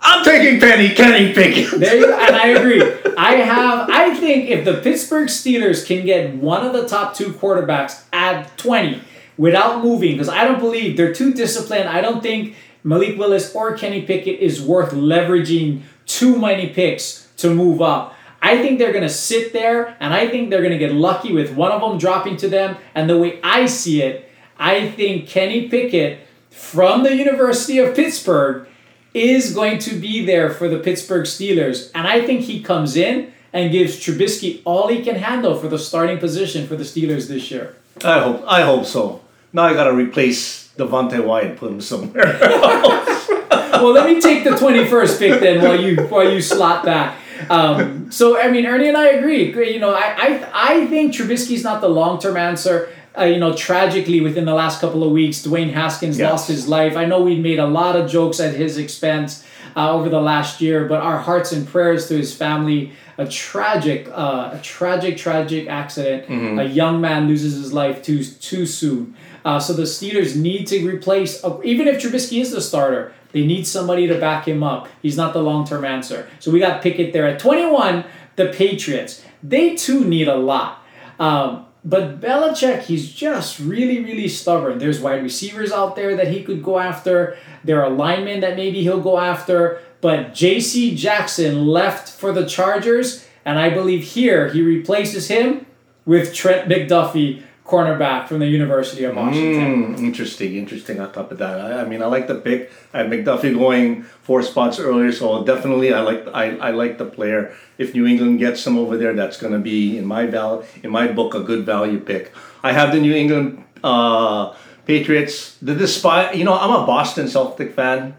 [0.00, 1.78] I'm taking Penny Kenny Pickett.
[1.78, 2.12] There you.
[2.12, 2.82] And I agree.
[3.18, 3.90] I have.
[3.90, 8.56] I think if the Pittsburgh Steelers can get one of the top two quarterbacks at
[8.56, 9.02] twenty
[9.36, 11.88] without moving, because I don't believe they're too disciplined.
[11.88, 17.54] I don't think Malik Willis or Kenny Pickett is worth leveraging too many picks to
[17.54, 18.14] move up.
[18.42, 21.32] I think they're going to sit there, and I think they're going to get lucky
[21.32, 22.76] with one of them dropping to them.
[22.94, 28.66] And the way I see it, I think Kenny Pickett from the University of Pittsburgh
[29.12, 31.90] is going to be there for the Pittsburgh Steelers.
[31.94, 35.78] And I think he comes in and gives Trubisky all he can handle for the
[35.78, 37.76] starting position for the Steelers this year.
[38.04, 39.20] I hope I hope so.
[39.52, 42.38] Now I gotta replace Devonte Wyatt and put him somewhere.
[42.40, 47.16] well, let me take the 21st pick then while you while you slot that.
[47.48, 49.52] Um, so I mean, Ernie and I agree.
[49.72, 50.50] You know, I I,
[50.82, 52.88] I think Trubisky's not the long term answer.
[53.18, 56.30] Uh, you know, tragically within the last couple of weeks, Dwayne Haskins Yes.
[56.30, 56.96] lost his life.
[56.96, 59.44] I know we made a lot of jokes at his expense
[59.76, 62.92] uh, over the last year, but our hearts and prayers to his family.
[63.18, 66.58] A tragic, uh, a tragic, tragic accident.
[66.58, 69.14] A young man loses his life too too soon.
[69.44, 73.46] Uh, so the Steelers need to replace, uh, even if Trubisky is the starter, they
[73.46, 74.88] need somebody to back him up.
[75.02, 76.28] He's not the long term answer.
[76.38, 78.04] So we got Pickett there at 21.
[78.36, 80.82] The Patriots, they too need a lot.
[81.18, 84.78] Um, but Belichick, he's just really, really stubborn.
[84.78, 87.36] There's wide receivers out there that he could go after.
[87.64, 89.80] There are linemen that maybe he'll go after.
[90.00, 90.94] But J.C.
[90.94, 95.66] Jackson left for the Chargers, and I believe here he replaces him
[96.04, 99.94] with Trent McDuffie, cornerback from the University of Washington.
[99.94, 101.00] Hmm, interesting, interesting.
[101.00, 102.72] On top of that, I, I mean, I like the pick.
[102.92, 107.06] I had McDuffie going four spots earlier, so definitely I like I, I like the
[107.06, 107.54] player.
[107.78, 110.90] If New England gets him over there, that's going to be in my val in
[110.90, 112.32] my book a good value pick.
[112.62, 114.52] I have the New England uh,
[114.84, 115.56] Patriots.
[115.62, 118.16] The despite you know I'm a Boston Celtic fan.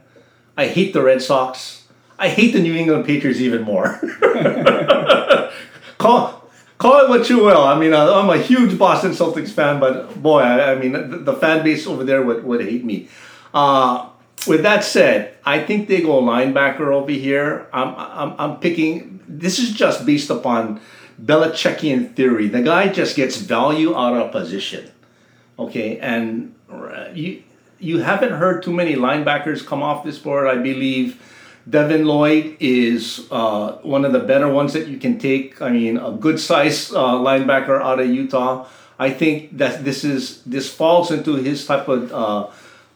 [0.55, 1.87] I hate the Red Sox.
[2.17, 3.99] I hate the New England Patriots even more.
[5.97, 6.40] call
[6.81, 7.63] call it what you will.
[7.63, 11.33] I mean, I'm a huge Boston Celtics fan, but boy, I, I mean, the, the
[11.33, 13.07] fan base over there would, would hate me.
[13.53, 14.09] Uh,
[14.47, 17.67] with that said, I think they go linebacker over here.
[17.71, 19.19] I'm, I'm, I'm picking.
[19.27, 20.81] This is just based upon
[21.23, 22.47] Belichickian theory.
[22.47, 24.89] The guy just gets value out of position.
[25.59, 27.43] Okay, and uh, you
[27.77, 30.47] you haven't heard too many linebackers come off this board.
[30.47, 31.21] I believe
[31.69, 35.61] Devin Lloyd is uh, one of the better ones that you can take.
[35.61, 38.67] I mean, a good size uh, linebacker out of Utah.
[38.97, 42.47] I think that this is this falls into his type of uh,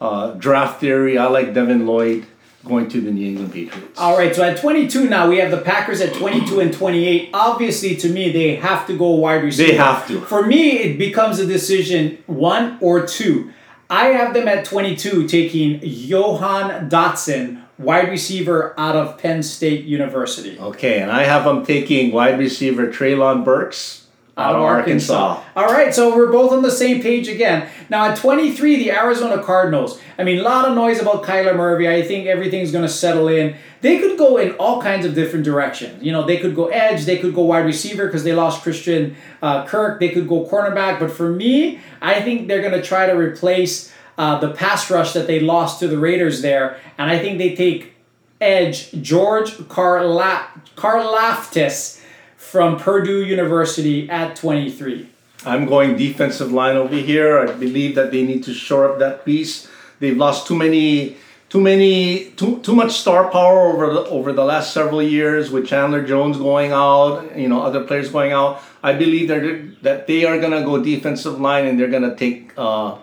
[0.02, 1.18] uh, draft theory.
[1.18, 2.26] I like Devin Lloyd
[2.66, 4.00] going to the New England Patriots.
[4.00, 7.30] All right, so at 22 now, we have the Packers at 22 and 28.
[7.34, 9.72] Obviously, to me, they have to go wide receiver.
[9.72, 10.22] They have to.
[10.22, 13.52] For me, it becomes a decision one or two.
[13.90, 20.58] I have them at 22 taking Jahan Dotson, wide receiver out of Penn State University.
[20.60, 24.06] Okay, and I have them taking wide receiver Treylon Burks
[24.38, 25.14] out of Out of Arkansas.
[25.16, 25.50] Arkansas.
[25.56, 27.70] All right, so we're both on the same page again.
[27.90, 30.02] Now at 23, the Arizona Cardinals.
[30.18, 31.88] I mean, a lot of noise about Kyler Murray.
[31.88, 33.56] I think everything's going to settle in.
[33.82, 36.04] They could go in all kinds of different directions.
[36.04, 39.16] You know, they could go edge, they could go wide receiver because they lost Christian
[39.42, 40.00] uh, Kirk.
[40.00, 41.00] They could go cornerback.
[41.00, 45.14] But for me, I think they're going to try to replace uh, the pass rush
[45.14, 46.80] that they lost to the Raiders there.
[46.98, 47.94] And I think they take
[48.40, 52.02] edge George Karla- Karlaftis
[52.38, 55.10] from Purdue University at 23.
[55.46, 57.40] I'm going defensive line over here.
[57.40, 59.68] I believe that they need to shore up that piece.
[60.00, 61.18] They've lost too many,
[61.50, 65.68] too many, too too much star power over the, over the last several years with
[65.68, 67.38] Chandler Jones going out.
[67.38, 68.62] You know, other players going out.
[68.82, 72.52] I believe they're that they are gonna go defensive line and they're gonna take.
[72.58, 72.98] Uh,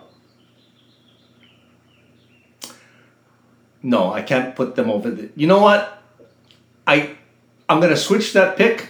[3.83, 5.29] no, I can't put them over the.
[5.35, 6.01] You know what?
[6.87, 7.15] I
[7.69, 8.89] I'm gonna switch that pick.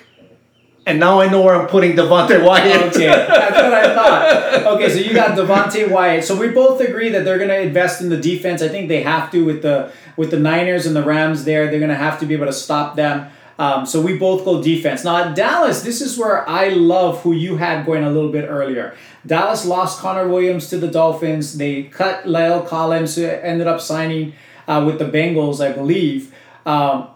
[0.86, 2.94] And now I know where I'm putting Devonte Wyatt.
[2.94, 4.76] Okay, that's what I thought.
[4.76, 6.26] Okay, so you got Devonte Wyatt.
[6.26, 8.62] So we both agree that they're going to invest in the defense.
[8.62, 11.70] I think they have to with the with the Niners and the Rams there.
[11.70, 13.30] They're going to have to be able to stop them.
[13.58, 15.06] Um, so we both go defense.
[15.06, 18.46] Now at Dallas, this is where I love who you had going a little bit
[18.50, 18.96] earlier.
[19.26, 21.58] Dallas lost Connor Williams to the Dolphins.
[21.58, 24.34] They cut La'el Collins, who ended up signing
[24.68, 26.34] uh, with the Bengals, I believe.
[26.66, 27.08] Um,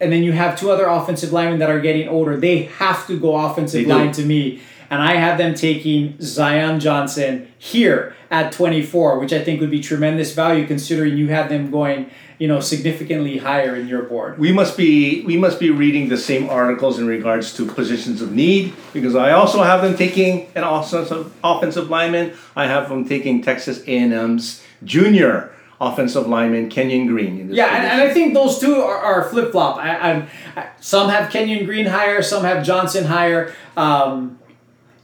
[0.00, 2.36] and then you have two other offensive linemen that are getting older.
[2.36, 4.60] They have to go offensive line to me.
[4.90, 9.80] And I have them taking Zion Johnson here at 24, which I think would be
[9.80, 14.38] tremendous value considering you have them going, you know, significantly higher in your board.
[14.38, 18.32] we must be we must be reading the same articles in regards to positions of
[18.32, 22.34] need because I also have them taking an offensive offensive lineman.
[22.54, 25.52] I have them taking Texas A&M's junior
[25.82, 27.52] offensive lineman Kenyon Green.
[27.52, 29.78] Yeah, and, and I think those two are, are flip flop.
[29.78, 30.26] I,
[30.56, 33.52] I, some have Kenyon Green higher, some have Johnson higher.
[33.76, 34.38] Um,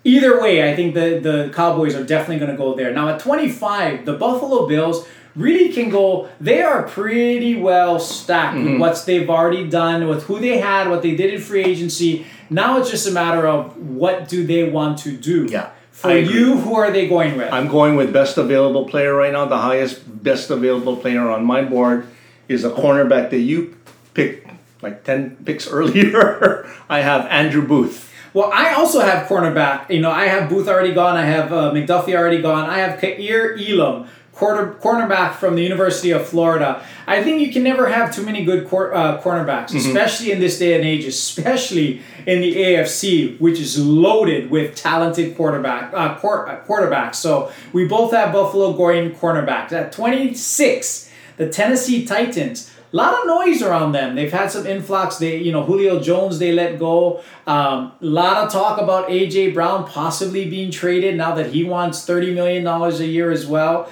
[0.05, 2.93] either way, I think the, the Cowboys are definitely going to go there.
[2.93, 6.29] Now at 25, the Buffalo Bills really can go.
[6.41, 8.73] They are pretty well stacked Mm-hmm.
[8.73, 12.27] with what they've already done, with who they had, what they did in free agency.
[12.51, 15.47] Now it's just a matter of what do they want to do.
[15.51, 17.53] Yeah, For you, who are they going with?
[17.53, 19.47] I'm going with best available player right now.
[19.47, 22.07] The highest best available player on my board
[22.47, 23.77] is a cornerback that you
[24.15, 24.49] picked
[24.81, 26.71] like 10 picks earlier.
[26.89, 28.15] I have Andrew Booth.
[28.33, 29.91] Well, I also have cornerback.
[29.91, 31.17] You know, I have Booth already gone.
[31.17, 32.71] I have uh, McDuffie already gone.
[32.71, 34.07] I have Kaiir Elam,
[34.39, 36.81] quarter, cornerback from the University of Florida.
[37.09, 40.59] I think you can never have too many good cor- uh, cornerbacks, especially in this
[40.61, 46.49] day and age, especially in the AFC, which is loaded with talented quarterback uh, quar-
[46.49, 47.17] uh, quarterbacks.
[47.17, 51.11] So we both have Buffalo going cornerbacks at 26.
[51.37, 52.71] The Tennessee Titans.
[52.93, 54.15] A lot of noise around them.
[54.15, 55.19] They've had some influx.
[55.19, 57.23] They, you know, Julio Jones they let go.
[57.47, 62.07] Um, a lot of talk about AJ Brown possibly being traded now that he wants
[62.07, 63.91] thirty million dollars a year as well.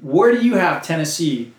[0.00, 1.52] Where do you have Tennessee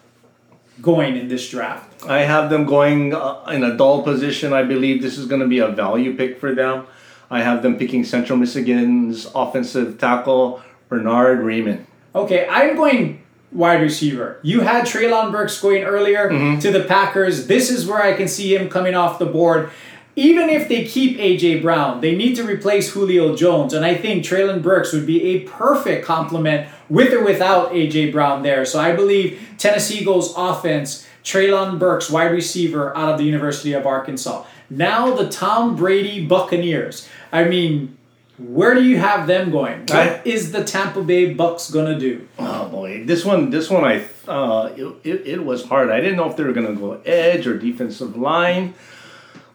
[0.82, 2.04] going in this draft?
[2.06, 4.54] I have them going uh, in a dull position.
[4.54, 6.88] I believe this is going to be a value pick for them.
[7.30, 11.86] I have them picking Central Michigan's offensive tackle Bernhard Raimann.
[12.14, 14.40] Okay, I'm going wide receiver.
[14.44, 16.30] You had Treylon Burks going earlier
[16.60, 17.48] to the Packers.
[17.48, 19.70] This is where I can see him coming off the board.
[20.16, 24.24] Even if they keep AJ Brown, they need to replace Julio Jones, and I think
[24.24, 28.66] Treylon Burks would be a perfect complement with or without AJ Brown there.
[28.66, 31.08] So I believe Tennessee goes offense.
[31.24, 34.46] Treylon Burks, wide receiver out of the University of Arkansas.
[34.70, 37.08] Now the Tom Brady Buccaneers.
[37.32, 37.98] I mean,
[38.38, 39.86] where do you have them going?
[39.88, 42.28] What is the Tampa Bay Bucks gonna do?
[42.38, 45.90] Oh boy, this one, this one, I uh, it, it, it was hard.
[45.90, 48.76] I didn't know if they were gonna go edge or defensive line.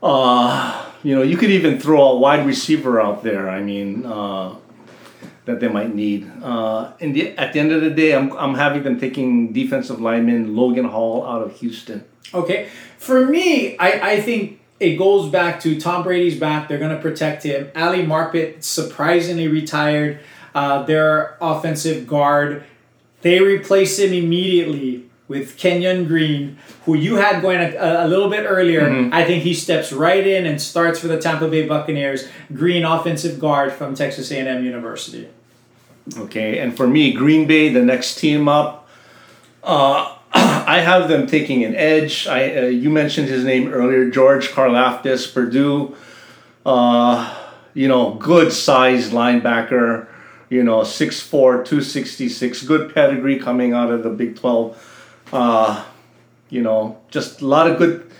[0.02, 3.48] Uh, you know, you could even throw a wide receiver out there.
[3.50, 4.54] I mean, uh,
[5.48, 6.30] that they might need.
[6.42, 10.00] Uh, and the, at the end of the day, I'm I'm having them taking defensive
[10.00, 12.04] lineman Logan Hall out of Houston.
[12.32, 12.68] Okay,
[12.98, 16.68] for me, I, I think it goes back to Tom Brady's back.
[16.68, 17.70] They're gonna protect him.
[17.74, 20.20] Ali Marpet surprisingly retired.
[20.54, 22.64] Uh, their offensive guard,
[23.22, 28.44] they replace him immediately with Kenyon Green, who you had going a, a little bit
[28.48, 29.10] earlier.
[29.12, 32.26] I think he steps right in and starts for the Tampa Bay Buccaneers.
[32.52, 35.28] Green, offensive guard from Texas A&M University.
[36.16, 38.88] Okay, and for me, Green Bay, the next team up.
[39.62, 42.26] Uh, I have them taking an edge.
[42.26, 45.96] I uh, you mentioned his name earlier, George Karlaftis, Purdue.
[46.64, 47.34] Uh,
[47.74, 50.06] you know, good sized linebacker.
[50.50, 51.30] You know, 6'4",
[51.66, 54.82] 266, good pedigree coming out of the Big Twelve.
[55.30, 55.84] Uh,
[56.48, 58.10] you know, just a lot of good,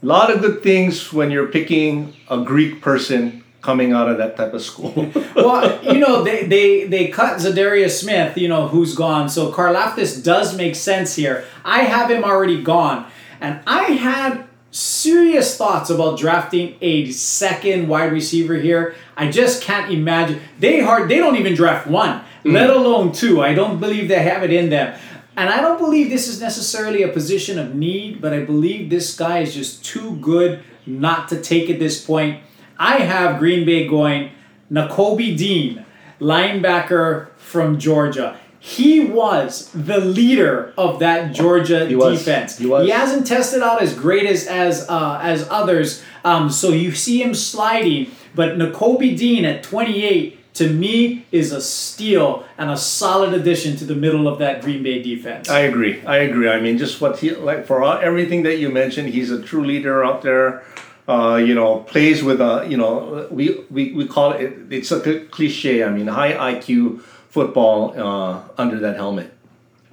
[0.00, 4.52] lot of good things when you're picking a Greek person coming out of that type
[4.52, 4.92] of school.
[5.34, 9.30] well, you know, they, they, they cut Za'Darius Smith, you know, who's gone.
[9.30, 11.46] So Karlaftis does make sense here.
[11.64, 13.06] I have him already gone.
[13.40, 18.96] And I had serious thoughts about drafting a second wide receiver here.
[19.16, 20.40] I just can't imagine.
[20.58, 22.52] They hard they don't even draft one, mm.
[22.52, 23.42] let alone two.
[23.42, 24.98] I don't believe they have it in them.
[25.36, 29.16] And I don't believe this is necessarily a position of need, but I believe this
[29.16, 32.42] guy is just too good not to take at this point.
[32.78, 34.30] I have Green Bay going
[34.70, 35.84] Nakobe Dean,
[36.20, 38.38] linebacker from Georgia.
[38.58, 42.56] He was the leader of that Georgia he defense.
[42.56, 42.86] He, was.
[42.86, 46.02] he hasn't tested out as great as as uh, as others.
[46.24, 51.60] Um, so you see him sliding, but Nakobe Dean at 28 to me is a
[51.60, 55.50] steal and a solid addition to the middle of that Green Bay defense.
[55.50, 56.00] I agree.
[56.06, 56.48] I agree.
[56.48, 59.64] I mean, just what he like for all, everything that you mentioned, he's a true
[59.64, 60.64] leader out there
[61.08, 65.20] uh, you know, plays with a, you know, we, we, we call it, it's a
[65.26, 65.84] cliche.
[65.84, 69.32] I mean, high IQ football uh, under that helmet.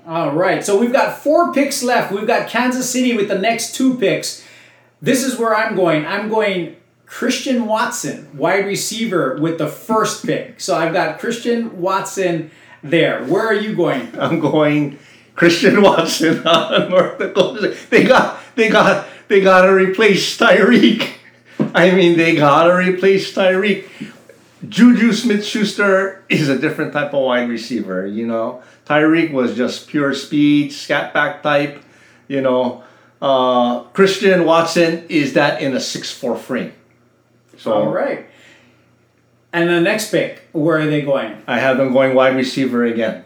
[0.08, 0.64] All right.
[0.64, 2.12] So we've got four picks left.
[2.12, 4.44] We've got Kansas City with the next two picks.
[5.02, 6.06] This is where I'm going.
[6.06, 10.62] I'm going Christian Watson, wide receiver, with the first pick.
[10.62, 12.52] So I've got Christian Watson
[12.82, 13.24] there.
[13.26, 14.10] Where are you going?
[14.20, 14.98] I'm going
[15.36, 17.76] Christian Watson North Dakota.
[17.90, 21.10] They got they got they gotta replace Tyreek.
[21.74, 23.88] I mean, they gotta replace Tyreek.
[24.68, 28.62] Juju Smith Schuster is a different type of wide receiver, you know.
[28.86, 31.82] Tyreek was just pure speed, scat back type,
[32.28, 32.84] you know.
[33.22, 36.74] Uh, Christian Watson is that in a six four frame.
[37.58, 38.28] So all right.
[39.54, 41.42] And the next pick, where are they going?
[41.48, 43.24] I have them going wide receiver again.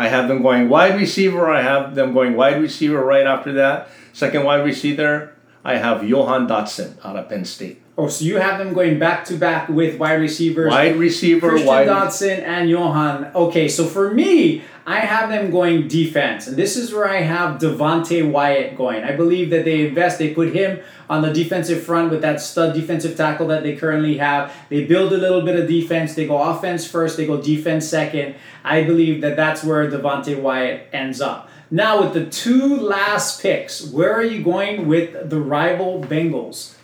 [0.00, 1.50] I have them going wide receiver.
[1.50, 3.88] I have them going wide receiver right after that.
[4.14, 7.82] Second wide receiver, I have Jahan Dotson out of Penn State.
[8.00, 10.70] Oh, so you have them going back to back with wide receivers.
[10.70, 13.30] Wide receiver, Christian wide Dotson and Jahan.
[13.34, 17.60] Okay, so for me, I have them going defense, and this is where I have
[17.60, 19.04] Devonte Wyatt going.
[19.04, 20.80] I believe that they invest, they put him
[21.10, 24.50] on the defensive front with that stud defensive tackle that they currently have.
[24.70, 26.14] They build a little bit of defense.
[26.14, 27.18] They go offense first.
[27.18, 28.36] They go defense second.
[28.64, 31.50] I believe that that's where Devonte Wyatt ends up.
[31.70, 36.74] Now, with the two last picks, where are you going with the rival Bengals?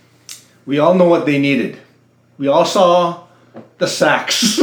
[0.66, 1.78] We all know what they needed.
[2.38, 3.24] We all saw
[3.78, 4.56] the sacks.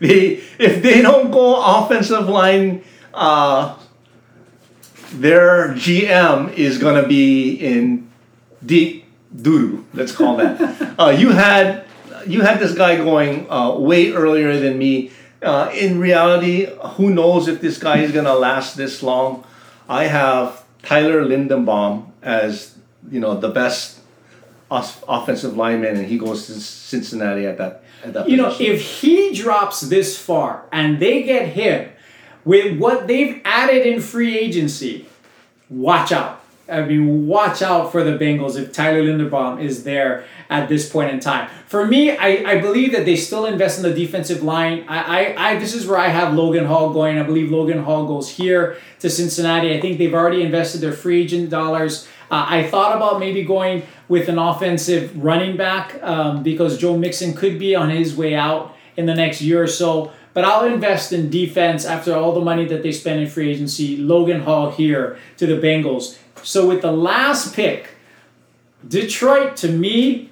[0.00, 2.84] they, if they don't go offensive line,
[3.14, 3.78] uh,
[5.12, 8.10] their GM is going to be in
[8.64, 9.04] deep
[9.34, 10.94] doo Let's call that.
[10.98, 11.84] uh, you had
[12.26, 17.48] you had this guy going uh, way earlier than me uh, in reality, who knows
[17.48, 19.44] if this guy is going to last this long?
[19.88, 22.76] I have Tyler Linderbaum as
[23.10, 24.00] you know the best
[24.70, 27.82] offensive lineman, and he goes to Cincinnati at that.
[28.04, 28.66] At that you position.
[28.66, 31.90] know, if he drops this far and they get him
[32.44, 35.06] with what they've added in free agency,
[35.70, 36.42] watch out.
[36.68, 41.10] I mean, watch out for the Bengals if Tyler Linderbaum is there at this point
[41.10, 41.48] in time.
[41.66, 44.84] For me, I, I believe that they still invest in the defensive line.
[44.88, 47.18] I, I, I this is where I have Logan Hall going.
[47.18, 49.76] I believe Logan Hall goes here to Cincinnati.
[49.76, 52.08] I think they've already invested their free agent dollars.
[52.30, 57.34] Uh, I thought about maybe going with an offensive running back um, because Joe Mixon
[57.34, 60.12] could be on his way out in the next year or so.
[60.34, 63.96] But I'll invest in defense after all the money that they spend in free agency.
[63.96, 66.18] Logan Hall here to the Bengals.
[66.42, 67.90] So with the last pick,
[68.86, 70.30] Detroit to me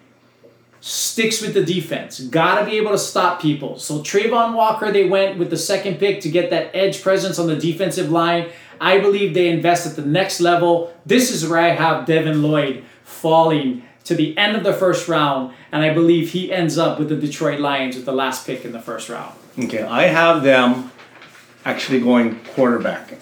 [0.86, 2.20] sticks with the defense.
[2.20, 3.78] Got to be able to stop people.
[3.78, 7.46] So Travon Walker, they went with the second pick to get that edge presence on
[7.46, 8.50] the defensive line.
[8.82, 10.94] I believe they invest at the next level.
[11.06, 15.54] This is where I have Devin Lloyd falling to the end of the first round,
[15.72, 18.72] and I believe he ends up with the Detroit Lions with the last pick in
[18.72, 19.34] the first round.
[19.58, 20.92] Okay, I have them
[21.64, 23.20] actually going quarterback.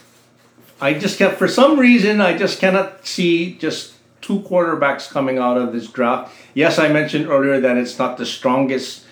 [0.80, 5.58] I just can't, for some reason, I just cannot see just two quarterbacks coming out
[5.58, 6.32] of this draft.
[6.54, 9.04] Yes, I mentioned earlier that it's not the strongest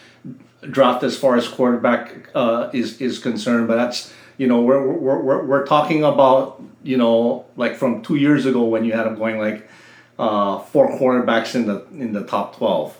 [0.69, 5.21] draft as far as quarterback uh, is is concerned, but that's you know we're, we're
[5.21, 9.17] we're we're talking about you know like from two years ago when you had them
[9.17, 9.69] going like
[10.19, 12.99] uh, four quarterbacks in the in the top twelve,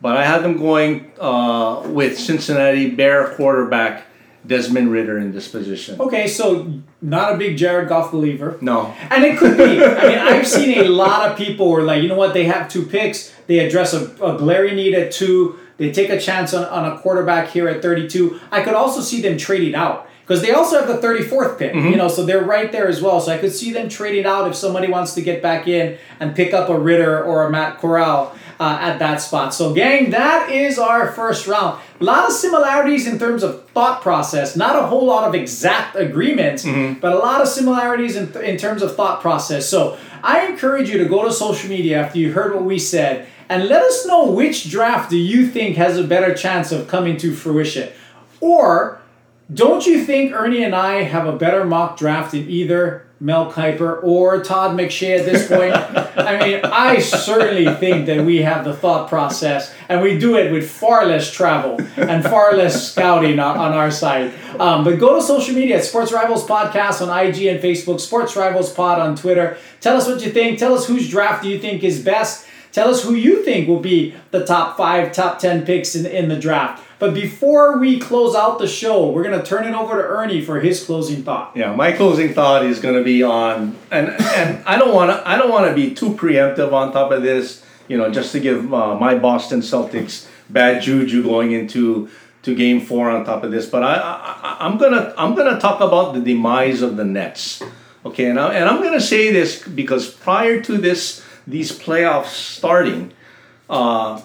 [0.00, 4.04] but I had them going uh, with Cincinnati Bear quarterback
[4.48, 6.00] Desmond Ridder in this position.
[6.00, 8.58] Okay, so not a big Jared Goff believer.
[8.60, 8.94] No.
[9.10, 9.84] And it could be.
[9.84, 12.44] I mean, I've seen a lot of people who are like, you know what, they
[12.44, 16.54] have two picks, they address a, a glaring need at two, they take a chance
[16.54, 18.40] on, on a quarterback here at 32.
[18.50, 20.08] I could also see them trading out.
[20.22, 21.88] Because they also have the 34th pick, mm-hmm.
[21.88, 23.18] you know, so they're right there as well.
[23.18, 26.36] So I could see them trading out if somebody wants to get back in and
[26.36, 28.36] pick up a Ritter or a Matt Corral.
[28.60, 29.54] Uh, at that spot.
[29.54, 31.80] So, gang, that is our first round.
[32.00, 34.56] A lot of similarities in terms of thought process.
[34.56, 37.00] Not a whole lot of exact agreements, Mm-hmm.
[37.00, 39.68] but a lot of similarities in, in terms of thought process.
[39.68, 43.28] So, I encourage you to go to social media after you heard what we said
[43.48, 47.16] and let us know which draft do you think has a better chance of coming
[47.18, 47.88] to fruition.
[48.40, 49.00] Or
[49.52, 54.02] don't you think Ernie and I have a better mock draft than either Mel Kiper
[54.02, 55.74] or Todd McShay at this point?
[55.74, 60.52] I mean, I certainly think that we have the thought process and we do it
[60.52, 64.34] with far less travel and far less scouting on, on our side.
[64.60, 68.36] Um, but go to social media at Sports Rivals Podcast on IG and Facebook, Sports
[68.36, 69.56] Rivals Pod on Twitter.
[69.80, 70.58] Tell us what you think.
[70.58, 72.46] Tell us whose draft do you think is best.
[72.72, 76.28] Tell us who you think will be the top five, top 10 picks in, in
[76.28, 76.84] the draft.
[76.98, 80.40] But before we close out the show, we're going to turn it over to Ernie
[80.44, 81.52] for his closing thought.
[81.54, 85.28] Yeah, my closing thought is going to be on, and and I don't want to
[85.28, 87.64] I don't want to be too preemptive on top of this.
[87.86, 92.10] You know, just to give uh, my Boston Celtics bad juju going into
[92.42, 93.66] to Game Four on top of this.
[93.66, 97.62] But I, I I'm gonna I'm gonna talk about the demise of the Nets.
[98.04, 103.12] Okay, and I, and I'm gonna say this because prior to this these playoffs starting,
[103.70, 104.20] uh,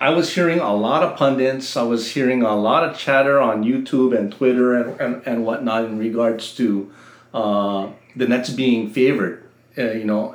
[0.00, 1.76] I was hearing a lot of pundits.
[1.76, 5.84] I was hearing a lot of chatter on YouTube and Twitter and, and, and whatnot
[5.84, 6.92] in regards to
[7.32, 9.48] uh, the Nets being favored.
[9.76, 10.34] Uh, you know,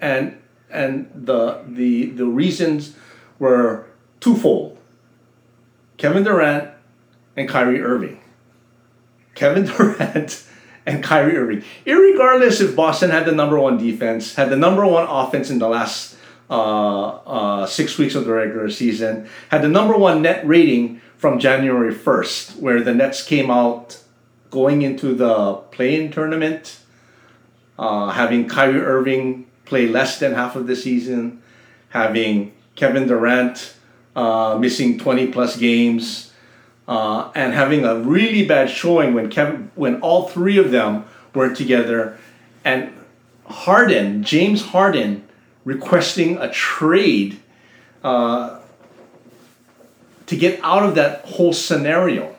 [0.00, 0.38] and
[0.70, 2.96] and the the the reasons
[3.38, 3.86] were
[4.20, 4.78] twofold:
[5.96, 6.70] Kevin Durant
[7.36, 8.20] and Kyrie Irving.
[9.34, 10.44] Kevin Durant
[10.84, 11.64] and Kyrie Irving.
[11.84, 15.68] Irregardless if Boston had the number one defense, had the number one offense in the
[15.68, 16.15] last
[16.48, 21.38] uh, uh, six weeks of the regular season, had the number one net rating from
[21.38, 24.00] January 1st, where the Nets came out
[24.50, 26.78] going into the play-in tournament,
[27.78, 31.42] uh, having Kyrie Irving play less than half of the season,
[31.88, 33.74] having Kevin Durant
[34.14, 36.32] uh, missing 20 plus games,
[36.88, 41.54] uh, and having a really bad showing when Kevin, when all three of them were
[41.54, 42.16] together,
[42.64, 42.92] and
[43.46, 45.25] Harden, James Harden,
[45.66, 47.40] requesting a trade
[48.04, 48.60] uh,
[50.26, 52.34] to get out of that whole scenario.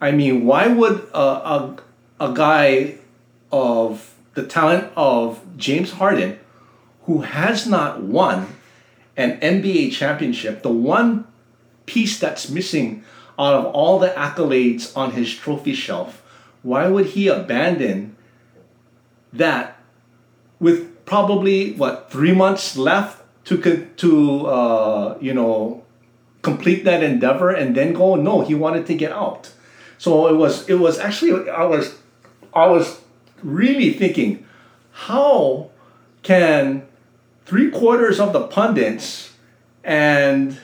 [0.00, 1.76] I mean, why would a, a,
[2.20, 2.98] a guy
[3.50, 6.38] of the talent of James Harden,
[7.06, 8.54] who has not won
[9.16, 11.26] an NBA championship, the one
[11.86, 13.02] piece that's missing
[13.38, 16.22] out of all the accolades on his trophy shelf,
[16.62, 18.16] why would he abandon
[19.32, 19.80] that
[20.60, 23.56] with probably what three months left to
[23.96, 25.82] to uh, you know
[26.42, 28.16] complete that endeavor and then go?
[28.16, 29.52] No, he wanted to get out.
[29.96, 31.96] So it was it was actually I was
[32.52, 33.00] I was
[33.42, 34.44] really thinking,
[34.92, 35.70] how
[36.22, 36.86] can
[37.46, 39.32] three quarters of the pundits
[39.84, 40.58] and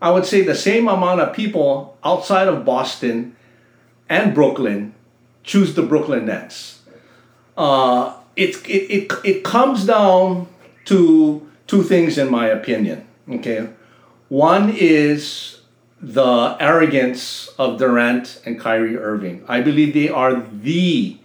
[0.00, 3.34] I would say the same amount of people outside of Boston
[4.08, 4.94] and Brooklyn
[5.42, 6.82] choose the Brooklyn Nets.
[7.56, 10.46] Uh, it, it, it, comes down
[10.84, 13.06] to two things, in my opinion.
[13.28, 13.68] Okay,
[14.28, 15.60] one is
[16.00, 19.44] the arrogance of Durant and Kyrie Irving.
[19.48, 21.16] I believe they are the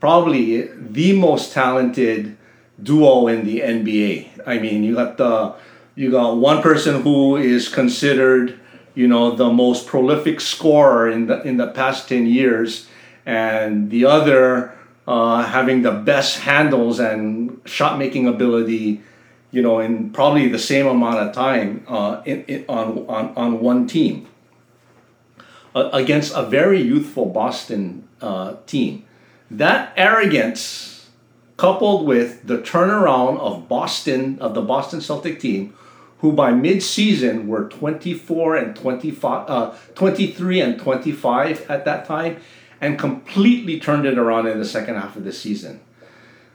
[0.00, 2.36] probably the most talented
[2.82, 4.46] duo in the NBA.
[4.46, 5.54] I mean, you got the
[5.94, 8.58] you got one person who is considered,
[8.94, 12.86] you know, the most prolific scorer in the in the past ten years,
[13.26, 14.76] and the other
[15.06, 19.00] uh, having the best handles and shot making ability,
[19.50, 23.60] you know, in probably the same amount of time uh, in, in, on, on on
[23.60, 24.28] one team
[25.74, 29.04] uh, against a very youthful Boston uh, team.
[29.50, 31.10] That arrogance,
[31.56, 35.74] coupled with the turnaround of Boston of the Boston Celtic team,
[36.18, 42.40] who by mid-season were 24 and 25, uh, 23 and 25 at that time,
[42.82, 45.80] and completely turned it around in the second half of the season.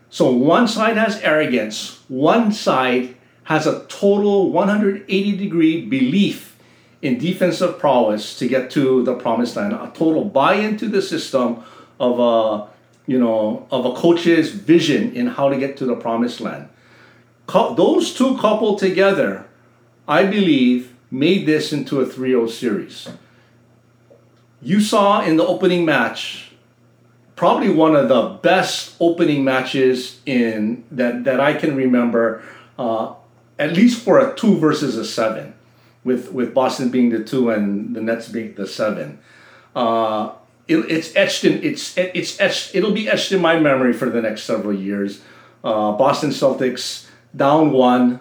[0.09, 6.57] So one side has arrogance, one side has a total 180 degree belief
[7.01, 11.63] in defensive prowess to get to the promised land, a total buy into the system
[11.99, 12.67] of a
[13.09, 16.67] you know of a coach's vision in how to get to the promised land.
[17.47, 19.45] Those two coupled together,
[20.07, 23.07] I believe, made this into a 3-0 series.
[24.61, 26.51] You saw in the opening match
[27.35, 32.41] probably one of the best opening matches in that that I can remember,
[32.79, 33.13] uh,
[33.59, 35.53] at least for a two versus a seven,
[36.03, 39.19] with with Boston being the two and the Nets being the seven.
[39.75, 40.31] Uh,
[40.67, 42.73] it, it's etched in it's it's etched.
[42.73, 45.21] It'll be etched in my memory for the next several years.
[45.63, 48.19] Uh, Boston Celtics down one,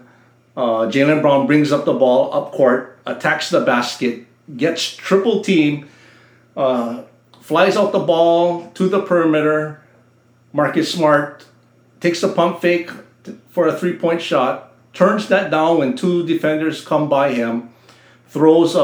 [0.57, 4.25] Uh, Jaylen Brown brings up the ball up court, attacks the basket,
[4.57, 5.87] gets triple team,
[6.57, 7.03] uh,
[7.41, 9.83] flies out the ball to the perimeter.
[10.53, 11.47] Marcus Smart
[12.01, 12.91] takes a pump fake
[13.49, 17.71] for a three point shot, turns that down when two defenders come by him,
[18.29, 18.81] throws a,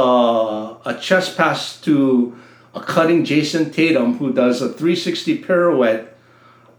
[0.84, 2.36] a chest pass to
[2.74, 6.16] a cutting Jayson Tatum who does a 360 pirouette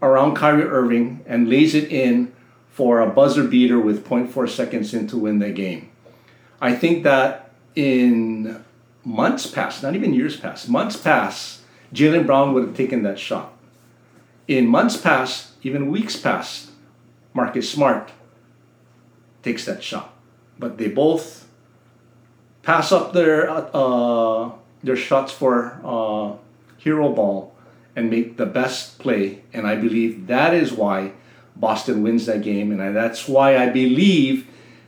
[0.02, 2.32] around Kyrie Irving and lays it in
[2.70, 5.90] for a buzzer beater with 0.4 seconds in to win the game.
[6.60, 8.63] I think that in
[9.04, 11.62] months pass, not even years pass, months pass,
[11.92, 13.52] Jaylen Brown would have taken that shot.
[14.48, 16.70] In months past, even weeks past,
[17.32, 18.12] Marcus Smart
[19.42, 20.12] takes that shot.
[20.58, 21.46] But they both
[22.62, 24.50] pass up their uh,
[24.82, 26.36] their shots for uh,
[26.78, 27.54] hero ball
[27.96, 29.42] and make the best play.
[29.52, 31.12] And I believe that is why
[31.56, 32.72] Boston wins that game.
[32.72, 34.46] And that's why I believe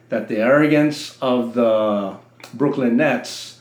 [0.08, 2.16] that the arrogance of the
[2.54, 3.55] Brooklyn Nets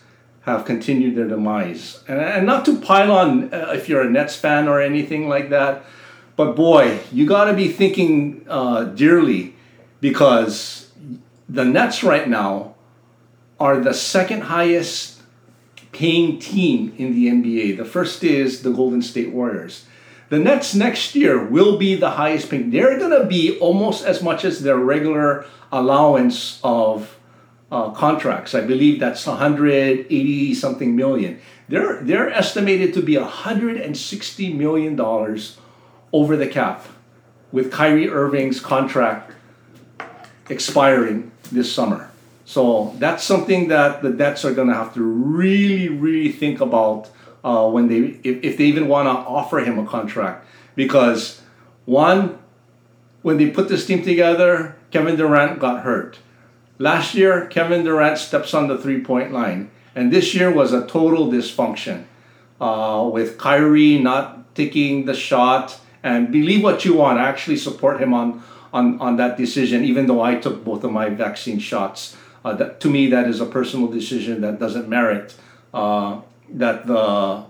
[0.46, 2.04] have continued their demise.
[2.08, 5.50] And, and not to pile on uh, if you're a Nets fan or anything like
[5.50, 5.84] that,
[6.36, 9.56] but boy, you got to be thinking uh, dearly
[10.02, 10.92] because
[11.48, 12.76] the Nets right now
[13.60, 15.22] are the second highest
[15.92, 17.78] paying team in the NBA.
[17.78, 19.86] The first is the Golden State Warriors.
[20.30, 22.70] The Nets next year will be the highest paying.
[22.70, 27.15] They're going to be almost as much as their regular allowance of
[27.76, 28.56] uh, contracts.
[28.56, 31.42] I believe that's 180 something million.
[31.68, 35.58] They're they're estimated to be 160 million dollars
[36.14, 36.86] over the cap
[37.52, 39.34] with Kyrie Irving's contract
[40.50, 42.12] expiring this summer.
[42.46, 47.10] So that's something that the Nets are going to have to really, really think about
[47.44, 50.46] uh, when they, if, if they even want to offer him a contract.
[50.76, 51.42] Because
[51.86, 52.38] one,
[53.24, 56.20] when they put this team together, Kevin Durant got hurt.
[56.78, 59.72] Last year, Kevin Durant steps on the three point line.
[59.96, 62.04] And this year was a total dysfunction
[62.60, 65.80] uh, with Kyrie not taking the shot.
[66.04, 68.44] And believe what you want, I actually support him on,
[68.74, 72.16] on, on that decision, even though I took both of my vaccine shots.
[72.44, 75.34] Uh, that, to me, that is a personal decision that doesn't merit
[75.74, 77.46] uh, that the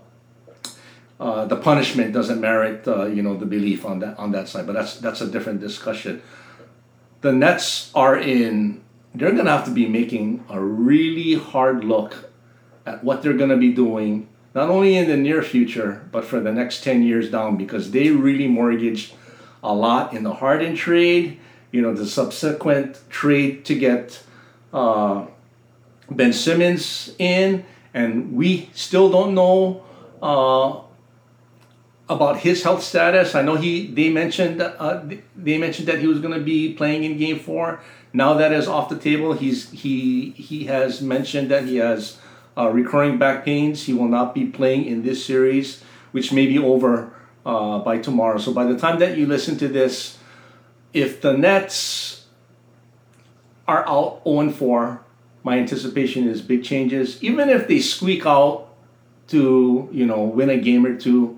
[1.17, 4.65] uh, the punishment doesn't merit uh, you know the belief on that on that side.
[4.65, 6.21] But that's that's a different discussion.
[7.21, 8.84] The Nets are in.
[9.15, 12.29] They're gonna have to be making a really hard look
[12.85, 16.51] at what they're gonna be doing, not only in the near future, but for the
[16.51, 19.13] next ten years down, because they really mortgaged
[19.63, 21.39] a lot in the Harden trade.
[21.71, 24.21] You know the subsequent trade to get
[24.73, 25.25] uh,
[26.11, 29.83] Ben Simmons in, and we still don't know
[30.21, 30.81] uh,
[32.07, 33.35] about his health status.
[33.35, 35.03] I know he they mentioned uh,
[35.35, 37.79] they mentioned that he was going to be playing in Game Four.
[38.13, 39.33] Now that is off the table.
[39.33, 42.17] He's he he has mentioned that he has
[42.57, 43.83] uh, recurring back pains.
[43.83, 47.13] He will not be playing in this series, which may be over
[47.45, 48.37] uh, by tomorrow.
[48.37, 50.17] So by the time that you listen to this,
[50.93, 52.15] if the Nets
[53.67, 55.01] are out 0 4.
[55.43, 57.23] My anticipation is big changes.
[57.23, 58.69] Even if they squeak out
[59.27, 61.34] to, you know, win a game or two,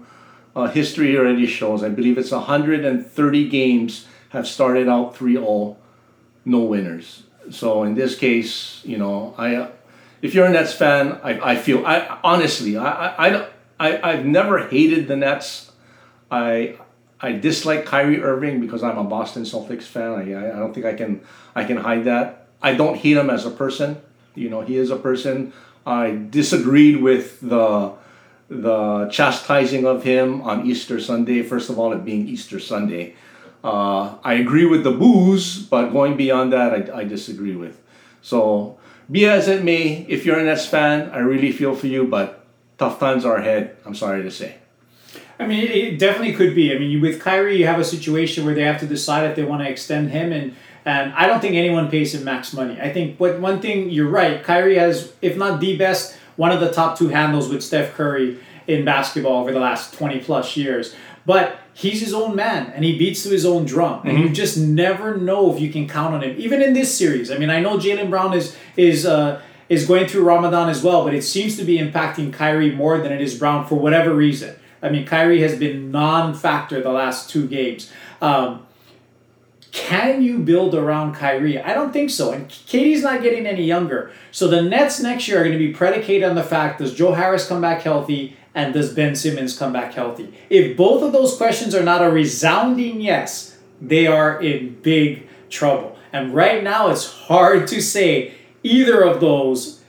[0.57, 1.83] uh, history already shows.
[1.83, 5.77] I believe it's 130 games have started out 3 0,
[6.45, 7.23] no winners.
[7.51, 9.69] So in this case, you know, I,
[10.23, 13.47] if you're a Nets fan, I, I feel, I honestly, I, I,
[13.79, 15.71] I, I've never hated the Nets.
[16.31, 16.79] I,
[17.21, 20.13] I dislike Kyrie Irving because I'm a Boston Celtics fan.
[20.13, 21.21] I, I don't think I can
[21.55, 22.47] I can hide that.
[22.61, 24.01] I don't hate him as a person.
[24.33, 25.53] You know, he is a person.
[25.85, 27.93] I disagreed with the
[28.49, 31.43] the chastising of him on Easter Sunday.
[31.43, 33.15] First of all, it being Easter Sunday.
[33.63, 37.81] Uh, I agree with the booze, but going beyond that, I, I disagree with.
[38.21, 38.77] So,
[39.09, 42.45] be as it may, if you're a S fan, I really feel for you, but
[42.77, 43.77] tough times are ahead.
[43.85, 44.55] I'm sorry to say.
[45.39, 46.73] I mean, it, it definitely could be.
[46.73, 49.43] I mean, with Kyrie, you have a situation where they have to decide if they
[49.43, 50.55] want to extend him, and
[50.85, 52.79] and I don't think anyone pays him max money.
[52.79, 56.61] I think, but one thing you're right, Kyrie has, if not the best, one of
[56.61, 60.95] the top two handles with Steph Curry in basketball over the last twenty plus years.
[61.25, 64.27] But he's his own man, and he beats to his own drum, and mm-hmm.
[64.27, 66.35] you just never know if you can count on him.
[66.39, 69.05] Even in this series, I mean, I know Jaylen Brown is is.
[69.05, 72.99] Uh, is going through Ramadan as well, but it seems to be impacting Kyrie more
[72.99, 74.55] than it is Brown for whatever reason.
[74.81, 77.91] I mean, Kyrie has been non-factor the last two games.
[78.21, 78.66] Um,
[79.77, 81.61] can you build around Kyrie?
[81.61, 82.31] I don't think so.
[82.31, 84.11] And KD's not getting any younger.
[84.31, 87.13] So the Nets next year are going to be predicated on the fact does Joe
[87.13, 90.33] Harris come back healthy and does Ben Simmons come back healthy?
[90.49, 95.95] If both of those questions are not a resounding yes, they are in big trouble.
[96.11, 98.33] And right now, it's hard to say
[98.63, 99.83] either of those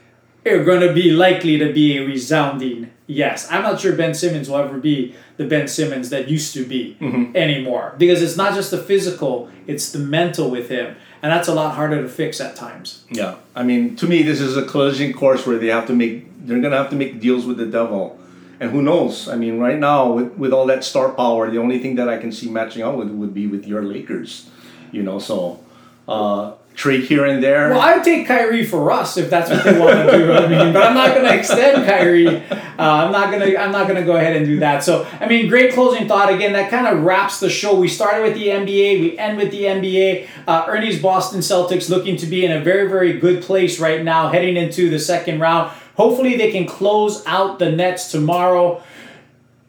[0.45, 3.47] are going to be likely to be a resounding yes.
[3.51, 6.95] I'm not sure Ben Simmons will ever be the Ben Simmons that used to be
[7.01, 7.35] Mm-hmm.
[7.35, 10.95] anymore because it's not just the physical, it's the mental with him.
[11.21, 13.03] And that's a lot harder to fix at times.
[13.09, 16.25] Yeah, I mean, to me, this is a collision course where they have to make.
[16.45, 18.17] They're gonna have to make deals with the devil,
[18.61, 19.27] and who knows?
[19.27, 22.17] I mean, right now with, with all that star power, the only thing that I
[22.19, 24.49] can see matching up with would be with your Lakers.
[24.93, 25.59] You know, so
[26.07, 27.69] uh, trade here and there.
[27.69, 30.31] Well, I'd take Kyrie for us if that's what they want to do.
[30.31, 32.27] I mean, but I'm not going to extend Kyrie.
[32.27, 33.61] Uh, I'm not going to.
[33.61, 34.83] I'm not going to go ahead and do that.
[34.83, 36.33] So, I mean, great closing thought.
[36.33, 37.77] Again, that kind of wraps the show.
[37.77, 39.01] We started with the NBA.
[39.01, 40.27] We end with the NBA.
[40.47, 44.29] Uh, Ernie's Boston Celtics looking to be in a very, very good place right now,
[44.29, 45.71] heading into the second round.
[45.97, 48.81] Hopefully, they can close out the Nets tomorrow.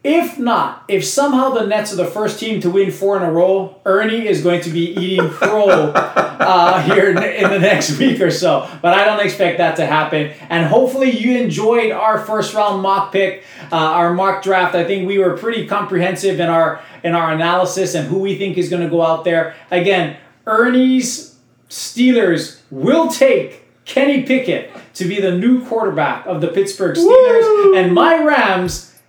[0.03, 3.31] If not, if somehow the Nets are the first team to win four in a
[3.31, 5.91] row, Ernie is going to be eating crow
[6.41, 8.69] uh, here in, in the next week or so.
[8.81, 10.33] But I don't expect that to happen.
[10.49, 14.75] And hopefully, you enjoyed our first round mock pick, uh, our mock draft.
[14.75, 18.57] I think we were pretty comprehensive in our in our analysis and who we think
[18.57, 19.55] is going to go out there.
[19.71, 21.31] Again, Ernie's
[21.69, 27.93] Steelers will take Kenny Pickett to be the new quarterback of the Pittsburgh Steelers, and
[27.93, 28.99] my Rams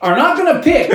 [0.00, 0.90] are not going to pick,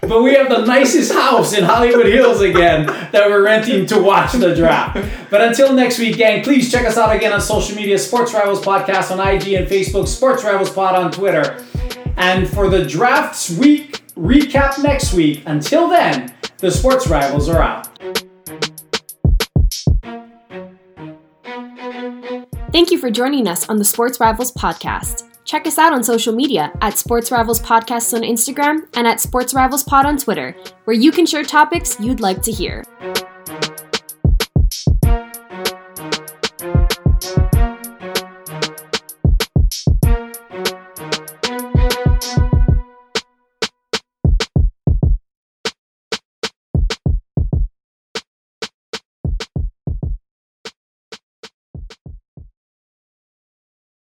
[0.00, 4.32] but we have the nicest house in Hollywood Hills again that we're renting to watch
[4.32, 5.04] the draft.
[5.30, 8.60] But until next week, gang, please check us out again on social media Sports Rivals
[8.60, 11.64] Podcast on IG and Facebook, Sports Rivals Pod on Twitter.
[12.16, 17.88] And for the drafts week recap next week, until then, the Sports Rivals are out.
[22.72, 25.24] Thank you for joining us on the Sports Rivals podcast.
[25.48, 29.54] Check us out on social media at Sports Rivals Podcasts on Instagram and at Sports
[29.54, 30.54] Rivals Pod on Twitter,
[30.84, 32.84] where you can share topics you'd like to hear.